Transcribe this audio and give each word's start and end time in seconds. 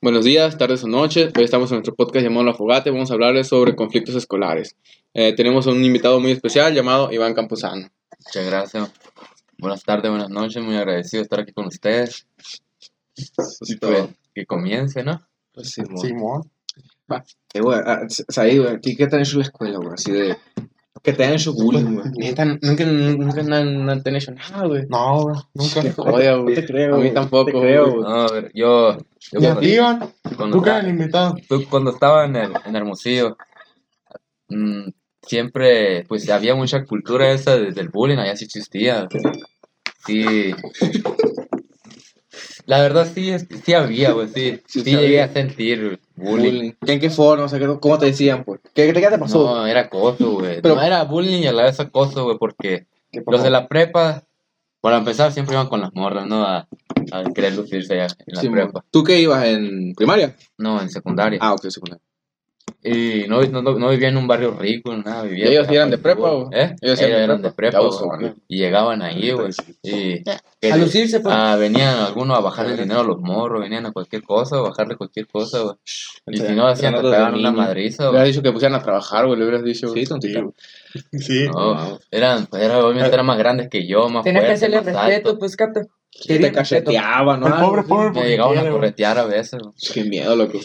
Buenos 0.00 0.24
días, 0.24 0.56
tardes 0.56 0.82
o 0.84 0.88
noches. 0.88 1.30
Hoy 1.36 1.44
estamos 1.44 1.70
en 1.70 1.76
nuestro 1.76 1.94
podcast 1.94 2.24
llamado 2.24 2.44
La 2.44 2.54
Fogate. 2.54 2.90
Vamos 2.90 3.10
a 3.10 3.14
hablarles 3.14 3.48
sobre 3.48 3.76
conflictos 3.76 4.14
escolares. 4.14 4.76
Eh, 5.12 5.34
tenemos 5.34 5.66
a 5.66 5.72
un 5.72 5.84
invitado 5.84 6.20
muy 6.20 6.30
especial 6.32 6.74
llamado 6.74 7.12
Iván 7.12 7.34
Camposano. 7.34 7.90
Muchas 8.24 8.46
gracias. 8.46 8.92
Buenas 9.58 9.82
tardes, 9.82 10.10
buenas 10.10 10.30
noches. 10.30 10.62
Muy 10.62 10.76
agradecido 10.76 11.20
de 11.20 11.24
estar 11.24 11.40
aquí 11.40 11.52
con 11.52 11.66
ustedes. 11.66 12.26
Y 13.16 13.76
pues, 13.76 14.08
que 14.34 14.46
comience, 14.46 15.04
¿no? 15.04 15.20
Pues 15.52 15.70
sí, 15.70 15.82
mo. 15.82 15.98
Simón. 15.98 16.50
Eh, 17.52 17.60
güey, 17.60 17.78
ah, 17.84 18.06
Saí, 18.08 18.58
güey, 18.58 18.74
¿a 18.74 18.80
ti 18.80 18.96
qué 18.96 19.06
te 19.06 19.16
han 19.16 19.22
hecho 19.22 19.32
en 19.32 19.38
la 19.40 19.44
escuela, 19.44 19.76
güey? 19.76 19.90
Así 19.92 20.12
de... 20.12 20.36
Que 21.04 21.12
te 21.12 21.22
han 21.24 21.34
hecho 21.34 21.52
bullying, 21.52 21.96
güey. 21.96 22.06
Neta, 22.16 22.44
nunca, 22.46 22.84
nunca 22.86 23.42
no, 23.42 23.56
han- 23.56 23.84
no 23.84 23.92
han 23.92 24.02
tenido 24.02 24.32
nada, 24.32 24.66
güey. 24.66 24.86
No, 24.88 25.22
güey, 25.24 25.36
nunca. 25.52 25.82
Qué 25.82 25.90
joya, 25.92 26.34
güey. 26.36 26.54
te 26.54 26.64
creo, 26.64 26.94
A 26.94 26.96
mí 26.96 27.02
güey. 27.02 27.14
tampoco, 27.14 27.44
Te 27.44 27.52
creo, 27.60 27.90
güey. 27.90 28.02
No, 28.02 28.08
a 28.22 28.32
ver, 28.32 28.50
yo, 28.54 28.96
yo 29.32 29.40
Y 29.40 29.44
a 29.46 29.56
ti, 29.56 29.66
Iván, 29.74 30.00
cuando 30.36 30.56
tú 30.56 30.62
que 30.64 30.70
eres 30.70 30.84
el 30.84 30.90
invitado. 30.90 31.36
tú 31.46 31.64
cuando 31.68 31.90
estaba 31.90 32.24
en, 32.24 32.36
el, 32.36 32.52
en 32.64 32.74
Hermosillo, 32.76 33.36
mm, 34.48 34.88
siempre, 35.22 36.04
pues 36.08 36.28
había 36.30 36.54
mucha 36.54 36.82
cultura 36.86 37.30
esa 37.32 37.54
de- 37.56 37.72
del 37.72 37.90
bullying, 37.90 38.16
allá 38.16 38.34
sí 38.34 38.46
existía. 38.46 39.06
Sí. 40.06 40.54
La 42.66 42.80
verdad 42.80 43.06
sí, 43.14 43.30
es, 43.30 43.46
sí 43.62 43.74
había, 43.74 44.12
güey, 44.12 44.28
sí. 44.28 44.60
Sí 44.66 44.80
Sí, 44.80 44.96
llegué 44.96 45.20
a 45.20 45.28
sentir 45.32 45.80
bullying. 45.80 45.98
Bullying. 46.24 46.72
¿En 46.86 47.00
qué 47.00 47.10
forma? 47.10 47.44
O 47.44 47.48
sea, 47.48 47.58
¿qué- 47.58 47.78
¿cómo 47.80 47.98
te 47.98 48.06
decían, 48.06 48.44
pues? 48.44 48.60
¿Qué, 48.74 48.92
qué, 48.92 49.00
qué 49.00 49.08
te 49.10 49.18
pasó? 49.18 49.44
No, 49.44 49.66
era 49.66 49.80
acoso, 49.80 50.32
güey. 50.32 50.60
Pero- 50.62 50.74
No 50.76 50.82
era 50.82 51.02
bullying 51.04 51.42
y 51.42 51.46
a 51.46 51.52
la 51.52 51.64
vez 51.64 51.78
acoso, 51.80 52.24
güey, 52.24 52.36
porque 52.38 52.86
los 53.26 53.42
de 53.42 53.50
la 53.50 53.68
prepa, 53.68 54.24
para 54.80 54.98
empezar, 54.98 55.32
siempre 55.32 55.54
iban 55.54 55.68
con 55.68 55.80
las 55.80 55.94
morras, 55.94 56.26
¿no? 56.26 56.42
A, 56.44 56.66
a 57.12 57.24
querer 57.34 57.54
lucirse 57.54 57.94
allá 57.94 58.06
en 58.26 58.34
la 58.34 58.40
Sí, 58.40 58.48
prepa. 58.48 58.84
¿Tú 58.90 59.02
qué 59.04 59.18
ibas 59.20 59.44
en 59.46 59.94
primaria? 59.94 60.36
No, 60.58 60.80
en 60.80 60.90
secundaria. 60.90 61.38
Ah, 61.40 61.54
ok, 61.54 61.68
secundaria. 61.70 62.02
Y 62.86 63.24
no, 63.28 63.40
no, 63.40 63.62
no 63.62 63.88
vivía 63.88 64.08
en 64.08 64.18
un 64.18 64.26
barrio 64.26 64.50
rico, 64.50 64.94
nada, 64.94 65.22
vivía... 65.22 65.46
¿Y 65.46 65.52
ellos 65.52 65.66
eran 65.70 65.88
de 65.88 65.96
prepa, 65.96 66.30
güey. 66.30 66.48
¿Eh? 66.52 66.76
Ellos 66.82 67.00
eran 67.00 67.16
de 67.16 67.24
eran 67.24 67.42
de 67.42 67.50
prepa. 67.50 67.80
Y 68.46 68.58
llegaban 68.58 69.00
ahí, 69.00 69.30
güey. 69.30 69.52
Y... 69.82 70.22
A 70.70 70.76
lucirse, 70.76 71.20
pues. 71.20 71.34
Ah, 71.34 71.56
venían 71.56 71.96
algunos 71.96 72.36
a 72.36 72.42
bajarle 72.42 72.76
dinero 72.76 73.00
a 73.00 73.04
los 73.04 73.20
morros, 73.20 73.62
venían 73.62 73.86
a 73.86 73.92
cualquier 73.92 74.22
cosa, 74.22 74.58
a 74.58 74.60
bajarle 74.60 74.96
cualquier 74.96 75.26
cosa, 75.26 75.62
güey. 75.62 75.76
Y 76.26 76.36
si 76.36 76.52
no 76.52 76.66
hacían, 76.66 76.94
te 76.94 77.00
pegaban 77.00 77.34
una 77.34 77.52
madriza, 77.52 78.02
Le 78.02 78.08
güey. 78.08 78.10
hubieras 78.20 78.28
dicho 78.28 78.42
que 78.42 78.52
pusieran 78.52 78.78
a 78.78 78.82
trabajar, 78.82 79.26
güey. 79.26 79.38
Le 79.38 79.44
hubieras 79.46 79.64
dicho. 79.64 79.88
Sí, 79.88 80.04
tontita. 80.04 80.44
Sí. 81.12 81.48
No, 81.48 81.98
eran, 82.10 82.46
pues, 82.46 82.62
era, 82.62 82.84
obviamente 82.84 83.14
eran 83.14 83.26
más 83.26 83.38
grandes 83.38 83.68
que 83.70 83.86
yo, 83.86 84.10
más 84.10 84.24
Tenías 84.24 84.44
que 84.44 84.52
hacerle 84.52 84.80
respeto, 84.82 85.38
pues, 85.38 85.56
capta. 85.56 85.80
Te 85.82 85.88
Quería 86.28 86.50
respeto. 86.52 86.92
cacheteaban, 86.92 87.40
¿no? 87.40 87.46
El 87.46 87.54
pobre, 87.54 87.82
pobre, 87.82 88.10
Me 88.10 88.28
llegaban 88.28 88.58
a 88.58 88.70
corretear 88.70 89.18
a 89.18 89.24
veces. 89.24 89.60
Qué 89.92 90.04
miedo, 90.04 90.36
loco. 90.36 90.60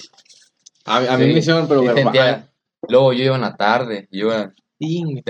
A, 0.89 0.99
mí- 1.01 1.07
a 1.07 1.17
mí 1.17 1.25
Sí. 1.25 1.33
me 1.33 1.39
hicieron, 1.39 1.67
pero 1.67 1.83
Y 1.83 1.87
verbal. 1.87 2.03
sentía- 2.03 2.45
Luego 2.87 3.13
yo 3.13 3.23
iba 3.25 3.35
en 3.35 3.41
la 3.41 3.55
tarde, 3.55 4.07
yo 4.11 4.27
iba 4.27 4.51
Sí, 4.55 4.63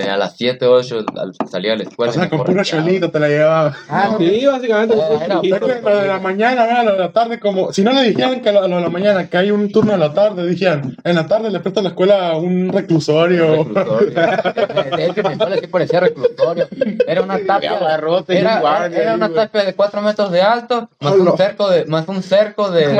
a 0.08 0.16
las 0.16 0.36
7, 0.36 0.64
8 0.64 1.04
al- 1.16 1.34
salía 1.50 1.72
a 1.72 1.76
la 1.76 1.82
escuela. 1.82 2.12
O 2.12 2.14
sea, 2.14 2.30
con 2.30 2.44
puro 2.44 2.62
cholito 2.62 3.10
te 3.10 3.18
la 3.18 3.26
llevaba. 3.28 3.76
Ah. 3.88 4.14
Sí, 4.16 4.46
básicamente. 4.46 4.94
Eh, 4.94 5.00
era- 5.24 5.40
Es 5.42 5.60
que 5.60 5.80
lo 5.90 5.96
de 6.00 6.06
la 6.06 6.20
mañana, 6.20 6.64
¿verdad? 6.66 6.84
lo 6.84 6.92
de 6.92 6.98
la 6.98 7.12
tarde, 7.12 7.40
como 7.40 7.72
si 7.72 7.82
no 7.82 7.92
le 7.92 8.02
dijeran 8.04 8.40
que 8.42 8.52
lo, 8.52 8.68
lo 8.68 8.76
de 8.76 8.82
la 8.82 8.88
mañana, 8.90 9.28
que 9.28 9.36
hay 9.36 9.50
un 9.50 9.72
turno 9.72 9.92
de 9.92 9.98
la 9.98 10.14
tarde, 10.14 10.46
dijeran, 10.48 10.96
en 11.02 11.16
la 11.16 11.26
tarde 11.26 11.50
le 11.50 11.58
presta 11.58 11.80
a 11.80 11.82
la 11.82 11.88
escuela 11.88 12.36
un 12.36 12.72
reclusorio. 12.72 13.64
Reclusorio. 13.64 14.10
De 14.96 15.06
hecho, 15.06 15.22
mi 15.24 15.32
escuela 15.32 15.56
sí 15.60 15.66
parecía 15.66 16.00
reclusorio. 16.00 16.68
Era 17.06 17.22
una 17.22 17.38
tapia. 17.44 17.72
Era, 18.28 19.14
una 19.14 19.32
tapia 19.34 19.64
de 19.64 19.74
4 19.74 20.02
metros 20.02 20.30
de 20.30 20.42
alto, 20.42 20.88
más 21.00 21.14
un 21.14 21.36
cerco 21.36 21.68
de, 21.70 21.86
más 21.86 22.06
un 22.06 22.22
cerco 22.22 22.70
de 22.70 22.84
el 22.84 22.94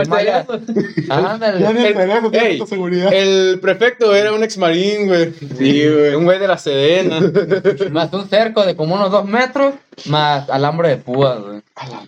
seguridad. 2.67 3.13
El 3.13 3.61
prefecto 3.61 4.15
era 4.17 4.33
un 4.33 4.43
ex 4.43 4.59
marín, 4.59 5.07
güey. 5.07 5.33
Sí, 5.57 5.89
güey. 5.89 6.15
Un 6.17 6.25
güey 6.25 6.40
de 6.41 6.49
la 6.49 6.59
Sedena. 6.59 7.21
Más 7.91 8.13
un 8.13 8.29
cerco 8.29 8.65
de 8.65 8.75
como 8.75 8.95
unos 8.95 9.11
2 9.11 9.25
metros, 9.27 9.75
más 10.07 10.49
alambre 10.51 10.89
de 10.89 10.97
púas, 10.97 11.39
güey. 11.41 11.63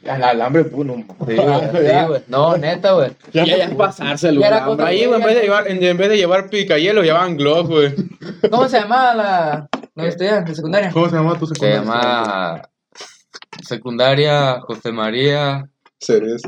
Al 0.08 0.22
alambre, 0.24 0.64
pues, 0.64 0.86
no. 0.86 0.94
Sí, 0.96 1.36
güey. 1.36 1.36
Sí, 1.36 2.06
güey. 2.08 2.22
No, 2.28 2.56
neta, 2.56 2.92
güey. 2.92 3.12
Ya, 3.32 3.44
Ya, 3.44 3.70
pasárselo. 3.76 4.40
Güey. 4.40 4.86
Ahí, 4.86 5.06
güey, 5.06 5.20
en 5.20 5.26
vez 5.26 5.36
de 5.36 5.42
llevar, 5.42 5.68
en, 5.68 5.82
en 5.82 5.96
vez 5.96 6.08
de 6.08 6.16
llevar 6.16 6.50
picayelo, 6.50 7.02
llevaban 7.02 7.36
Glock, 7.36 7.68
güey. 7.68 7.94
¿Cómo 8.50 8.68
se 8.68 8.80
llamaba 8.80 9.14
la, 9.14 9.68
la 9.94 10.06
estudiante 10.06 10.50
de 10.50 10.56
secundaria? 10.56 10.90
¿Cómo 10.90 11.08
se 11.08 11.16
llama 11.16 11.38
tu 11.38 11.46
Se 11.46 11.54
secundaria? 11.54 11.80
llama 11.80 12.62
secundaria 13.66 14.60
José 14.60 14.92
María 14.92 15.68
Ceres. 16.00 16.42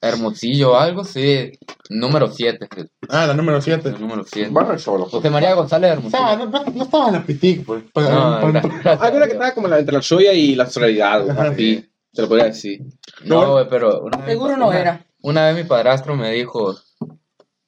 Hermosillo, 0.00 0.78
algo, 0.78 1.04
sí. 1.04 1.50
Número 1.90 2.30
7. 2.30 2.68
Ah, 3.08 3.26
la 3.26 3.34
número 3.34 3.60
7. 3.60 3.92
Número 3.98 4.24
7. 4.24 4.50
Bueno, 4.50 4.78
solo. 4.78 5.06
José 5.06 5.28
María 5.30 5.54
González 5.54 5.90
Hermosillo. 5.92 6.46
no, 6.46 6.64
no 6.64 6.82
estaba 6.84 7.08
en 7.08 7.14
la 7.14 7.22
pitic, 7.24 7.64
pues. 7.64 7.82
Para- 7.92 8.10
No, 8.10 8.40
para- 8.40 8.60
era- 8.80 8.98
Hay 9.00 9.16
una 9.16 9.26
que 9.26 9.32
estaba 9.32 9.54
como 9.54 9.66
la, 9.68 9.78
entre 9.80 9.94
la 9.94 10.02
suya 10.02 10.32
y 10.32 10.54
la. 10.54 10.64
Ajá. 10.64 11.48
Así. 11.48 11.84
Te 12.12 12.22
lo 12.22 12.28
podría 12.28 12.46
decir. 12.46 12.80
No, 13.24 13.52
güey, 13.52 13.66
pero. 13.68 14.02
una 14.02 14.18
vez- 14.18 14.26
Seguro 14.26 14.56
no 14.56 14.68
una- 14.68 14.80
era. 14.80 15.04
Una 15.20 15.46
vez 15.48 15.56
mi 15.56 15.64
padrastro 15.64 16.14
me 16.16 16.30
dijo. 16.32 16.76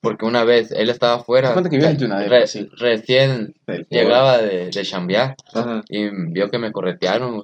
Porque 0.02 0.24
una 0.24 0.44
vez 0.44 0.70
él 0.72 0.88
estaba 0.88 1.16
afuera. 1.16 1.52
Cuenta 1.52 1.68
que 1.68 1.76
vivías 1.76 1.92
en 1.92 1.98
Tunadero, 1.98 2.30
re- 2.30 2.46
sí. 2.46 2.66
Recién 2.78 3.54
llegaba 3.90 4.38
de, 4.38 4.70
de 4.70 4.82
chambear. 4.84 5.36
Ajá. 5.52 5.82
Y 5.90 6.08
vio 6.32 6.48
que 6.50 6.58
me 6.58 6.72
corretearon. 6.72 7.42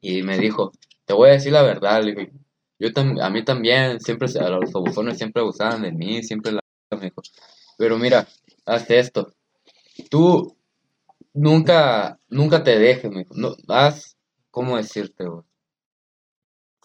Y 0.00 0.22
me 0.22 0.38
dijo: 0.38 0.72
Te 1.04 1.12
voy 1.14 1.28
a 1.28 1.32
decir 1.32 1.52
la 1.52 1.62
verdad. 1.62 2.02
Le 2.02 2.14
dije, 2.14 2.32
yo 2.80 2.92
tam- 2.92 3.20
a 3.20 3.30
mí 3.30 3.44
también, 3.44 4.00
siempre, 4.00 4.26
a 4.40 4.48
los 4.48 4.74
abusones 4.74 5.18
siempre 5.18 5.42
abusaban 5.42 5.82
de 5.82 5.92
mí, 5.92 6.22
siempre 6.22 6.52
la. 6.52 6.60
Dijo, 7.00 7.22
Pero 7.78 7.98
mira, 7.98 8.26
haz 8.66 8.90
esto. 8.90 9.32
Tú 10.10 10.56
nunca, 11.34 12.18
nunca 12.28 12.64
te 12.64 12.78
dejes, 12.78 13.10
me 13.12 13.20
dijo. 13.20 13.34
No, 13.36 13.54
haz, 13.68 14.16
¿cómo 14.50 14.76
decirte, 14.76 15.24
güey? 15.24 15.44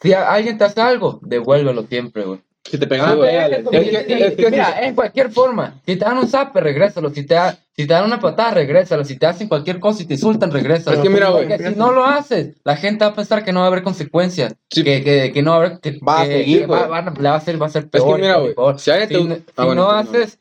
Si 0.02 0.14
alguien 0.14 0.58
te 0.58 0.66
hace 0.66 0.82
algo, 0.82 1.20
devuélvelo 1.24 1.84
siempre, 1.88 2.26
güey. 2.26 2.44
Si 2.70 2.80
te 2.80 2.86
Ah, 2.86 2.90
pegan, 2.90 3.18
güey, 3.18 3.30
pégale. 3.30 3.56
es 3.58 4.06
que- 4.08 4.26
es 4.28 4.36
que- 4.36 4.50
Mira, 4.52 4.82
en 4.82 4.96
cualquier 4.96 5.32
forma. 5.32 5.76
Si 5.86 5.96
te 5.96 6.04
dan 6.04 6.18
un 6.18 6.28
zape, 6.28 6.60
regrésalo. 6.62 7.12
Si 7.12 7.24
te, 7.24 7.36
da- 7.36 7.56
si 7.76 7.86
te 7.86 7.94
dan 7.94 8.06
una 8.06 8.20
patada, 8.20 8.52
regrésalo. 8.56 9.06
Si 9.06 9.18
te 9.20 9.28
hacen 9.28 9.48
cualquier 9.48 9.80
cosa 9.80 10.02
y 10.02 10.08
te 10.08 10.16
insultan, 10.16 10.50
regrésalo. 10.52 10.98
Es 10.98 11.04
que 11.04 11.10
mira, 11.10 11.32
Porque 11.32 11.60
si 11.60 11.76
no 11.76 11.92
lo 11.92 12.04
haces, 12.06 12.56
la 12.64 12.76
gente 12.76 13.06
va 13.06 13.12
a 13.12 13.16
pensar 13.16 13.44
que 13.46 13.54
no 13.54 13.60
va 13.60 13.66
a 13.68 13.70
haber 13.70 13.84
consecuencias. 13.84 14.56
Sí. 14.72 14.84
Que, 14.84 15.04
que, 15.04 15.32
que 15.32 15.42
no 15.44 15.52
va 15.52 15.58
a 15.58 15.60
haber. 15.60 15.80
Que, 15.80 16.00
Va 16.00 16.22
a 16.22 16.26
seguir, 16.26 16.70
va, 16.72 16.88
va 16.88 17.02
le 17.02 17.30
va 17.30 17.36
a 17.36 17.40
ser, 17.42 17.62
va 17.62 17.68
a 17.68 17.70
ser 17.70 17.84
Es 17.84 17.90
peor. 17.90 18.16
que 18.16 18.22
mira, 18.24 18.38
güey, 18.38 18.54
si 18.78 18.92
alguien 18.92 19.10
Si, 19.10 19.28
te- 19.28 19.36
si 19.36 19.44
Ah, 19.58 19.66
bueno, 19.66 19.82
no 19.84 19.88
perdón. 19.90 20.16
haces. 20.24 20.40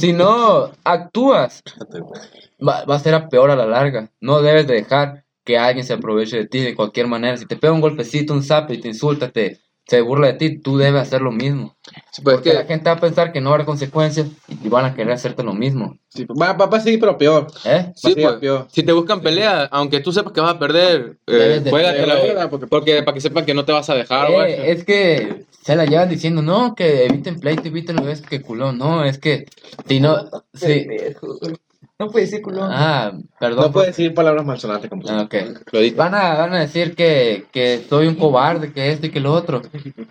Si 0.00 0.12
no 0.12 0.70
actúas, 0.82 1.62
va, 2.66 2.84
va 2.84 2.96
a 2.96 2.98
ser 2.98 3.14
a 3.14 3.28
peor 3.28 3.50
a 3.52 3.56
la 3.56 3.66
larga. 3.66 4.10
No 4.20 4.42
debes 4.42 4.66
de 4.66 4.74
dejar 4.74 5.22
que 5.44 5.56
alguien 5.56 5.86
se 5.86 5.92
aproveche 5.92 6.38
de 6.38 6.46
ti 6.48 6.58
de 6.60 6.74
cualquier 6.74 7.06
manera. 7.06 7.36
Si 7.36 7.46
te 7.46 7.56
pega 7.56 7.72
un 7.72 7.80
golpecito, 7.80 8.32
un 8.32 8.42
zape 8.42 8.74
y 8.74 8.80
te 8.80 8.88
insulta, 8.88 9.30
te, 9.30 9.60
se 9.86 10.00
burla 10.00 10.26
de 10.28 10.32
ti, 10.34 10.58
tú 10.58 10.78
debes 10.78 11.00
hacer 11.02 11.22
lo 11.22 11.30
mismo. 11.30 11.76
Sí, 12.10 12.20
pues 12.22 12.34
es 12.34 12.38
Porque 12.38 12.52
la 12.54 12.64
gente 12.64 12.90
va 12.90 12.96
a 12.96 13.00
pensar 13.00 13.32
que 13.32 13.40
no 13.40 13.50
habrá 13.50 13.64
consecuencias 13.64 14.26
y 14.48 14.68
van 14.68 14.84
a 14.84 14.94
querer 14.94 15.12
hacerte 15.12 15.44
lo 15.44 15.52
mismo. 15.54 15.96
Sí, 16.08 16.24
va, 16.24 16.54
va, 16.54 16.66
va 16.66 16.78
a 16.78 16.80
seguir, 16.80 16.98
pero 16.98 17.16
peor. 17.16 17.46
¿Eh? 17.64 17.92
Sí, 17.94 18.14
pues, 18.14 18.34
peor. 18.36 18.66
si 18.70 18.82
te 18.82 18.92
buscan 18.92 19.20
pelea, 19.20 19.64
aunque 19.70 20.00
tú 20.00 20.12
sepas 20.12 20.32
que 20.32 20.40
vas 20.40 20.54
a 20.54 20.58
perder, 20.58 21.18
eh, 21.28 21.62
juégatela, 21.70 22.50
porque- 22.50 22.66
porque, 22.66 23.02
para 23.02 23.14
que 23.14 23.20
sepan 23.20 23.44
que 23.44 23.54
no 23.54 23.64
te 23.64 23.72
vas 23.72 23.88
a 23.88 23.94
dejar, 23.94 24.30
Eh, 24.30 24.72
es 24.72 24.84
que 24.84 25.44
se 25.62 25.76
la 25.76 25.84
llevan 25.84 26.08
diciendo, 26.08 26.42
no, 26.42 26.74
que 26.74 27.06
eviten 27.06 27.38
pleito, 27.38 27.68
eviten 27.68 27.96
lo 27.96 28.08
es 28.08 28.22
que 28.22 28.42
culón. 28.42 28.78
No, 28.78 29.04
es 29.04 29.18
que 29.18 29.46
si 29.86 30.00
no. 30.00 30.28
Si, 30.54 30.86
No 31.98 32.08
puede 32.10 32.26
decir 32.26 32.42
culo. 32.42 32.60
ah, 32.62 33.12
perdón. 33.40 33.66
No 33.66 33.72
puedes 33.72 33.96
decir 33.96 34.12
palabras 34.12 34.44
malsonantes, 34.44 34.90
como 34.90 35.02
Ah, 35.08 35.22
ok. 35.22 35.34
Lo 35.72 35.78
edito. 35.80 35.96
Van 35.96 36.14
a, 36.14 36.34
van 36.34 36.52
a 36.52 36.60
decir 36.60 36.94
que, 36.94 37.46
que 37.52 37.84
soy 37.88 38.06
un 38.06 38.16
cobarde, 38.16 38.72
que 38.72 38.92
esto 38.92 39.06
y 39.06 39.10
que 39.10 39.20
lo 39.20 39.32
otro. 39.32 39.62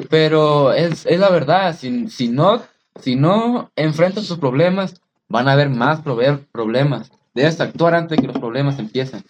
Pero 0.10 0.74
es, 0.74 1.06
es 1.06 1.20
la 1.20 1.30
verdad. 1.30 1.76
Si, 1.78 2.10
si, 2.10 2.28
no, 2.30 2.62
si 3.00 3.16
no 3.16 3.70
enfrentan 3.76 4.24
sus 4.24 4.40
problemas, 4.40 5.00
van 5.30 5.48
a 5.48 5.52
haber 5.54 5.70
más 5.70 6.02
problemas. 6.02 7.12
Debes 7.36 7.62
actuar 7.62 7.94
antes 7.94 8.16
de 8.18 8.22
que 8.22 8.28
los 8.32 8.40
problemas 8.40 8.80
empiecen. 8.80 9.24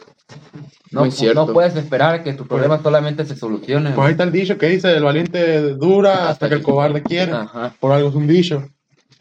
No, 0.91 1.01
Muy 1.01 1.11
cierto. 1.11 1.45
no 1.47 1.53
puedes 1.53 1.75
esperar 1.75 2.23
que 2.23 2.33
tu 2.33 2.47
problema 2.47 2.81
solamente 2.81 3.25
se 3.25 3.35
solucione. 3.35 3.91
Pues 3.91 4.05
ahí 4.05 4.11
está 4.11 4.23
el 4.23 4.31
dicho 4.31 4.57
que 4.57 4.67
dice, 4.67 4.95
el 4.95 5.03
valiente 5.03 5.73
dura 5.73 6.29
hasta 6.29 6.47
que 6.47 6.55
el 6.55 6.61
cobarde 6.61 7.03
quiere. 7.03 7.33
Ajá. 7.33 7.73
Por 7.79 7.91
algo 7.91 8.09
es 8.09 8.15
un 8.15 8.27
dicho. 8.27 8.63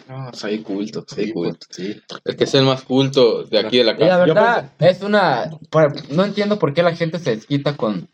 No, 0.09 0.33
soy 0.35 0.59
culto, 0.59 1.05
soy 1.07 1.33
culto. 1.33 1.67
Sí. 1.71 1.97
Es 2.25 2.37
que 2.37 2.45
es 2.45 2.55
el 2.55 2.65
más 2.65 2.83
culto 2.83 3.45
de 3.45 3.59
aquí 3.59 3.79
de 3.79 3.85
la 3.85 3.93
Y 3.93 3.99
la 4.01 4.09
casa. 4.09 4.19
verdad, 4.19 4.73
es 4.79 5.03
una... 5.03 5.51
No 6.11 6.25
entiendo 6.25 6.59
por 6.59 6.75
qué 6.75 6.83
la 6.83 6.95
gente 6.95 7.19
se 7.19 7.37
desquita 7.37 7.77
con... 7.77 8.09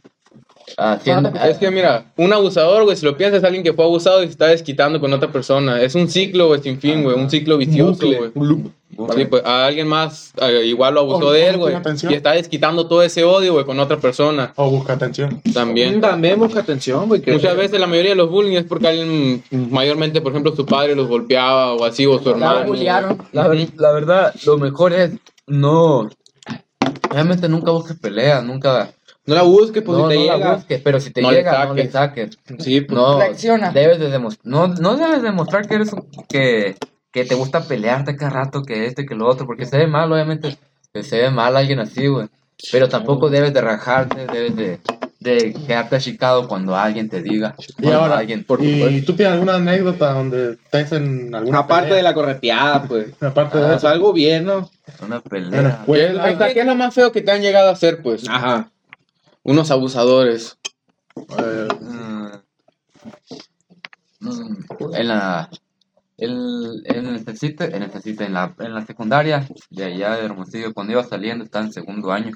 Haciendo, 0.76 1.30
Es 1.30 1.58
que 1.58 1.68
mira, 1.70 2.12
un 2.16 2.32
abusador, 2.32 2.84
güey, 2.84 2.96
si 2.96 3.04
lo 3.04 3.16
piensas, 3.16 3.38
es 3.38 3.44
alguien 3.44 3.64
que 3.64 3.72
fue 3.72 3.84
abusado 3.84 4.22
y 4.22 4.26
se 4.26 4.32
está 4.32 4.46
desquitando 4.46 5.00
con 5.00 5.12
otra 5.12 5.32
persona. 5.32 5.82
Es 5.82 5.96
un 5.96 6.08
ciclo, 6.08 6.46
güey, 6.46 6.62
sin 6.62 6.78
fin, 6.78 7.02
güey, 7.02 7.16
un 7.16 7.28
ciclo 7.28 7.58
vicioso, 7.58 8.06
güey. 8.06 8.30
Sí, 9.14 9.24
pues 9.24 9.44
a 9.44 9.66
alguien 9.66 9.86
más 9.88 10.32
eh, 10.40 10.62
igual 10.66 10.94
lo 10.94 11.00
abusó 11.00 11.28
O- 11.28 11.32
de 11.32 11.48
él, 11.48 11.56
güey. 11.58 11.74
Y 12.08 12.14
está 12.14 12.32
desquitando 12.32 12.86
todo 12.88 13.02
ese 13.02 13.24
odio, 13.24 13.52
güey, 13.54 13.64
con 13.64 13.78
otra 13.80 13.96
persona 13.98 14.52
O 14.56 14.68
busca 14.70 14.92
atención. 14.94 15.40
también. 15.54 16.00
También 16.00 16.38
busca 16.38 16.60
atención, 16.60 17.06
güey. 17.08 17.22
Muchas 17.26 17.56
veces 17.56 17.78
la 17.80 17.86
mayoría 17.86 18.10
de 18.10 18.16
los 18.16 18.30
bullying 18.30 18.56
es 18.56 18.64
porque 18.64 18.88
alguien, 18.88 19.42
mayormente, 19.50 20.20
por 20.20 20.32
ejemplo, 20.32 20.54
su 20.54 20.66
padre 20.66 20.94
los 20.96 21.08
golpeaba 21.08 21.72
o 21.74 21.84
así, 21.84 22.04
o 22.06 22.18
su 22.18 22.26
La 22.30 22.30
hermano. 22.62 22.74
La, 23.32 23.48
ver- 23.48 23.68
la 23.76 23.92
verdad, 23.92 24.34
lo 24.44 24.58
mejor 24.58 24.92
es 24.92 25.12
no. 25.46 26.08
Realmente 27.10 27.48
nunca 27.48 27.70
busques 27.72 27.98
pelea, 27.98 28.40
nunca. 28.42 28.90
No 29.26 29.34
la 29.34 29.42
busques, 29.42 29.82
pues 29.82 29.98
no, 29.98 30.08
si 30.10 30.16
te 30.16 30.26
no 30.26 30.38
la 30.38 30.54
busques, 30.54 30.80
pero 30.82 30.98
si 31.00 31.10
te 31.12 31.22
no 31.22 31.30
le 31.30 31.36
llega, 31.38 31.66
no 31.66 31.74
le 31.74 31.90
saques. 31.90 32.38
saques. 32.46 32.64
Sí, 32.64 32.80
pues. 32.80 32.98
No, 32.98 33.18
Reacciona. 33.18 33.70
debes 33.70 33.98
de 34.00 34.10
demostrar, 34.10 34.46
no, 34.46 34.68
no 34.68 34.96
debes 34.96 35.22
demostrar 35.22 35.68
que 35.68 35.74
eres 35.74 35.92
un- 35.92 36.06
que, 36.28 36.76
que 37.12 37.24
te 37.24 37.34
gusta 37.34 37.62
pelearte 37.66 38.16
cada 38.16 38.30
rato, 38.30 38.62
que 38.62 38.86
este, 38.86 39.06
que 39.06 39.14
lo 39.14 39.28
otro, 39.28 39.46
porque 39.46 39.66
se 39.66 39.76
ve 39.78 39.86
mal, 39.86 40.12
obviamente, 40.12 40.56
que 40.92 41.02
se 41.02 41.18
ve 41.18 41.30
mal 41.30 41.56
alguien 41.56 41.80
así, 41.80 42.06
güey. 42.06 42.28
Pero 42.70 42.88
tampoco 42.88 43.30
debes 43.30 43.54
de 43.54 43.60
rajarte, 43.62 44.26
debes 44.26 44.54
de, 44.54 44.80
de 45.18 45.54
quedarte 45.66 45.96
achicado 45.96 46.46
cuando 46.46 46.76
alguien 46.76 47.08
te 47.08 47.22
diga. 47.22 47.54
Y 47.78 47.88
ahora, 47.90 48.18
alguien, 48.18 48.44
¿y 48.60 49.00
tú 49.02 49.14
tienes 49.16 49.32
alguna 49.32 49.54
anécdota 49.54 50.12
donde 50.12 50.52
estés 50.52 50.92
en 50.92 51.34
alguna 51.34 51.60
Aparte 51.60 51.84
pelea? 51.88 51.96
de 51.96 52.02
la 52.02 52.14
correteada, 52.14 52.82
pues. 52.84 53.06
Aparte 53.22 53.58
de 53.58 53.64
O 53.64 53.74
eso. 53.76 53.88
algo 53.88 54.12
bien, 54.12 54.44
¿no? 54.44 54.70
una 55.02 55.20
pelea. 55.20 55.82
¿Qué, 55.86 56.04
escuela. 56.04 56.32
o 56.34 56.38
sea, 56.38 56.52
¿qué 56.52 56.60
es 56.60 56.66
lo 56.66 56.74
más 56.74 56.92
feo 56.94 57.10
que 57.12 57.22
te 57.22 57.30
han 57.30 57.40
llegado 57.40 57.70
a 57.70 57.72
hacer, 57.72 58.02
pues? 58.02 58.28
Ajá. 58.28 58.70
Unos 59.42 59.70
abusadores. 59.70 60.58
eh, 61.16 61.68
mm, 61.80 62.26
en 64.94 65.08
la 65.08 65.48
el, 66.20 66.82
en 66.84 67.06
el 67.06 67.12
necesite, 67.12 67.74
en, 67.74 67.80
necesite, 67.80 68.24
en 68.24 68.34
la 68.34 68.54
en 68.58 68.74
la 68.74 68.84
secundaria 68.86 69.46
de 69.70 69.84
allá 69.84 70.16
de 70.16 70.24
Hermosillo 70.24 70.74
cuando 70.74 70.92
iba 70.92 71.04
saliendo 71.04 71.44
estaba 71.44 71.64
en 71.64 71.72
segundo 71.72 72.12
año. 72.12 72.32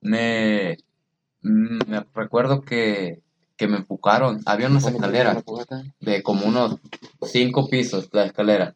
Me 0.00 0.76
me 1.42 2.06
recuerdo 2.14 2.62
que 2.62 3.22
que 3.56 3.68
me 3.68 3.78
empujaron 3.78 4.40
había 4.46 4.68
unas 4.68 4.86
escaleras 4.86 5.44
de 6.00 6.22
como 6.22 6.46
unos 6.46 6.78
cinco 7.22 7.68
pisos 7.68 8.08
la 8.12 8.24
escalera. 8.26 8.74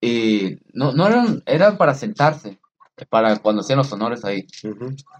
Y 0.00 0.58
no 0.72 0.92
no 0.92 1.06
eran 1.06 1.42
eran 1.46 1.76
para 1.76 1.94
sentarse 1.94 2.58
para 3.08 3.38
cuando 3.38 3.62
hacían 3.62 3.78
los 3.78 3.92
honores 3.92 4.24
ahí. 4.24 4.46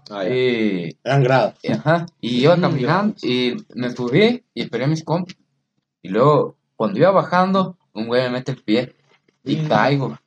Ah, 0.09 0.23
ya. 0.23 0.35
y 0.35 0.97
eran 1.03 1.23
gradas. 1.23 1.55
Ajá, 1.69 2.05
y 2.21 2.43
iba 2.43 2.59
caminando 2.59 3.15
y 3.21 3.55
me 3.75 3.89
subí 3.91 4.43
y 4.53 4.61
esperé 4.61 4.85
a 4.85 4.87
mis 4.87 5.03
compas. 5.03 5.35
Y 6.01 6.09
luego, 6.09 6.57
cuando 6.83 6.99
iba 6.99 7.11
bajando, 7.11 7.77
un 7.93 8.07
güey 8.07 8.23
me 8.23 8.31
mete 8.31 8.51
el 8.51 8.61
pie 8.61 8.93
y 9.45 9.55
caigo. 9.69 10.17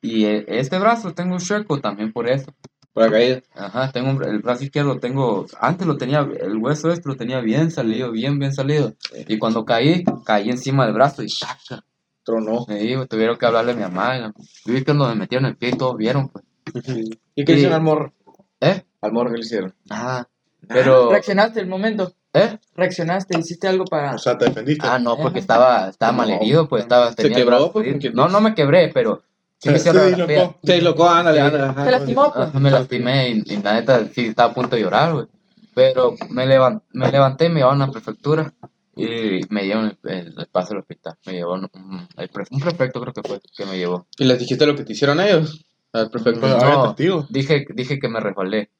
Y 0.00 0.26
e- 0.26 0.44
este 0.46 0.78
brazo 0.78 1.12
tengo 1.12 1.34
un 1.34 1.40
chueco 1.40 1.80
también 1.80 2.12
por 2.12 2.28
eso. 2.28 2.54
Por 2.92 3.06
la 3.06 3.10
caída. 3.10 3.42
Ajá, 3.52 3.90
tengo 3.90 4.10
un 4.10 4.22
el 4.22 4.38
brazo 4.38 4.62
izquierdo, 4.62 5.00
tengo, 5.00 5.44
antes 5.58 5.84
lo 5.88 5.96
tenía, 5.96 6.20
el 6.20 6.56
hueso 6.58 6.92
este 6.92 7.08
lo 7.08 7.16
tenía 7.16 7.40
bien 7.40 7.72
salido, 7.72 8.12
bien, 8.12 8.38
bien 8.38 8.52
salido. 8.52 8.94
Y 9.26 9.38
cuando 9.40 9.64
caí, 9.64 10.04
caí 10.24 10.50
encima 10.50 10.84
del 10.84 10.94
brazo 10.94 11.24
y 11.24 11.26
¡taca! 11.26 11.84
Tronó. 12.22 12.64
Me 12.68 12.76
digo, 12.76 13.06
tuvieron 13.06 13.36
que 13.36 13.46
hablarle 13.46 13.72
a 13.72 13.74
mi 13.74 13.82
mamá. 13.82 14.32
Yo 14.66 14.72
vi 14.72 14.78
que 14.78 14.84
cuando 14.84 15.08
me 15.08 15.16
metieron 15.16 15.46
el 15.46 15.56
pie 15.56 15.70
y 15.70 15.76
todos 15.76 15.96
vieron, 15.96 16.28
pues. 16.28 16.44
¿Y 17.34 17.44
qué 17.44 17.54
hicieron 17.54 17.74
al 17.74 17.82
morro? 17.82 18.12
¿Eh? 18.60 18.84
Al 19.00 19.12
morro 19.12 19.30
que 19.32 19.38
le 19.38 19.44
hicieron. 19.44 19.74
Nada. 19.86 20.28
Pero, 20.68 21.10
Reaccionaste 21.10 21.58
el 21.58 21.66
momento. 21.66 22.14
¿Eh? 22.34 22.58
Reaccionaste, 22.76 23.38
hiciste 23.38 23.66
algo 23.68 23.84
para. 23.86 24.14
O 24.14 24.18
sea, 24.18 24.36
te 24.36 24.44
defendiste. 24.46 24.86
Ah, 24.86 24.98
no, 24.98 25.16
porque 25.16 25.38
estaba, 25.38 25.88
estaba 25.88 26.12
mal 26.12 26.30
herido, 26.30 26.68
pues 26.68 26.82
estaba. 26.82 27.10
¿Se 27.10 27.16
tenía 27.16 27.38
el 27.38 27.44
quebró, 27.44 27.72
pues, 27.72 28.14
No, 28.14 28.28
no 28.28 28.40
me 28.40 28.54
quebré, 28.54 28.90
pero 28.92 29.22
sí 29.58 29.70
me 29.70 29.78
Se- 29.78 29.88
hicieron 29.88 30.08
dislocó. 30.08 30.26
fea. 30.28 30.56
Se 30.64 30.74
dislocó, 30.74 31.08
ándale, 31.08 31.40
ándale. 31.40 31.64
ajá. 31.64 31.84
Se 31.84 31.90
lastimó, 31.90 32.32
pues. 32.32 32.54
Me 32.54 32.70
lastimé 32.70 33.28
y, 33.30 33.42
y 33.46 33.62
la 33.62 33.74
neta 33.74 34.04
sí 34.12 34.26
estaba 34.26 34.50
a 34.50 34.54
punto 34.54 34.76
de 34.76 34.82
llorar, 34.82 35.12
güey. 35.14 35.26
Pero 35.74 36.14
me, 36.30 36.46
levan- 36.46 36.82
me 36.92 37.10
levanté 37.10 37.46
y 37.46 37.48
me 37.48 37.56
llevaron 37.60 37.82
a 37.82 37.86
la 37.86 37.92
prefectura 37.92 38.52
y 38.96 39.40
me 39.48 39.64
llevaron 39.64 39.96
el, 40.04 40.10
el, 40.10 40.34
el 40.38 40.46
paso 40.46 40.72
al 40.74 40.80
hospital. 40.80 41.14
Me 41.26 41.32
llevó 41.32 41.54
un, 41.54 41.68
un- 41.72 42.08
el 42.16 42.28
pre- 42.28 42.44
un 42.50 42.60
prefecto, 42.60 43.00
creo 43.00 43.12
que 43.12 43.22
fue, 43.22 43.40
que 43.56 43.66
me 43.66 43.76
llevó. 43.76 44.06
¿Y 44.18 44.24
les 44.24 44.38
dijiste 44.38 44.66
lo 44.66 44.76
que 44.76 44.84
te 44.84 44.92
hicieron 44.92 45.18
ellos? 45.20 45.64
Al 45.92 46.10
perfecto. 46.10 46.40
Pero 46.42 46.58
no. 46.58 46.62
había 46.64 46.82
testigos. 46.88 47.26
Dije, 47.32 47.66
dije 47.74 47.98
que 47.98 48.08
me 48.08 48.20
resbalé. 48.20 48.70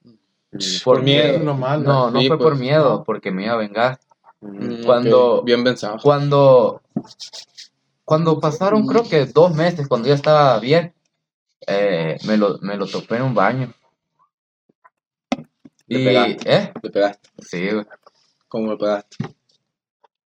Por 0.84 0.98
Porque- 0.98 1.04
miedo. 1.04 1.38
No, 1.54 2.10
no 2.10 2.20
Sí, 2.20 2.28
fue 2.28 2.38
pues. 2.38 2.48
por 2.50 2.58
miedo, 2.58 3.02
porque 3.04 3.30
me 3.30 3.44
iba 3.44 3.54
a 3.54 3.58
vengar. 3.58 3.98
Mm, 4.40 4.84
Cuando- 4.84 5.42
Bien 5.42 5.64
pensado. 5.64 5.98
Cuando, 6.02 6.82
cuando 8.04 8.38
pasaron 8.38 8.86
creo 8.86 9.02
que 9.08 9.26
dos 9.26 9.54
meses, 9.54 9.88
cuando 9.88 10.08
ya 10.08 10.14
estaba 10.14 10.58
bien, 10.60 10.94
eh, 11.66 12.18
me, 12.26 12.36
lo, 12.36 12.58
me 12.60 12.76
lo 12.76 12.86
topé 12.86 13.16
en 13.16 13.22
un 13.22 13.34
baño. 13.34 13.72
¿Le 15.86 16.00
Y, 16.00 16.04
pegaste? 16.04 16.54
¿eh? 16.56 16.72
Le 16.82 16.90
pegaste. 16.90 17.28
Sí, 17.42 17.70
güey. 17.70 17.86
¿Cómo 18.48 18.70
le 18.72 18.76
pegaste? 18.78 19.16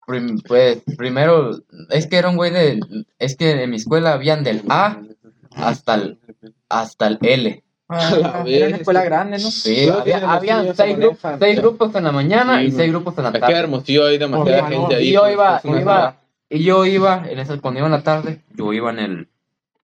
Prim- 0.06 0.40
pues 0.46 0.82
primero, 0.96 1.50
es 1.90 2.06
que 2.06 2.16
era 2.18 2.28
un 2.28 2.36
güey 2.36 2.50
de, 2.50 2.80
es 3.18 3.36
que 3.36 3.62
en 3.62 3.70
mi 3.70 3.76
escuela 3.76 4.12
habían 4.12 4.44
del 4.44 4.62
A 4.68 5.00
hasta 5.56 5.94
el, 5.94 6.18
hasta 6.68 7.06
el 7.06 7.18
L. 7.22 7.64
Ah, 7.86 8.10
la 8.18 8.28
era 8.28 8.42
vez. 8.44 8.68
una 8.68 8.76
escuela 8.78 9.04
grande, 9.04 9.38
¿no? 9.38 9.50
Sí, 9.50 9.88
había, 9.88 10.74
seis, 10.74 10.96
grupos, 10.96 11.22
manejan. 11.22 11.38
seis 11.38 11.58
grupos 11.60 11.94
en 11.94 12.04
la 12.04 12.12
mañana 12.12 12.58
Sí, 12.60 12.66
y 12.66 12.70
seis 12.70 12.90
grupos 12.90 13.18
en 13.18 13.24
la 13.24 13.28
Es 13.28 13.34
que 13.34 13.40
tarde. 13.40 13.58
Hermosillo 13.58 14.06
hay 14.06 14.18
demasiada 14.18 14.68
gente 14.68 14.94
ahí. 14.96 15.08
Y 15.08 15.12
yo 15.12 15.20
pues, 15.20 15.32
iba, 15.34 15.60
iba, 15.80 16.20
y 16.48 16.62
yo 16.64 16.86
iba, 16.86 17.24
en 17.28 17.38
ese, 17.38 17.60
cuando 17.60 17.80
iba 17.80 17.86
en 17.86 17.92
la 17.92 18.02
tarde, 18.02 18.42
yo 18.54 18.72
iba 18.72 18.90
en 18.90 18.98
el, 18.98 19.28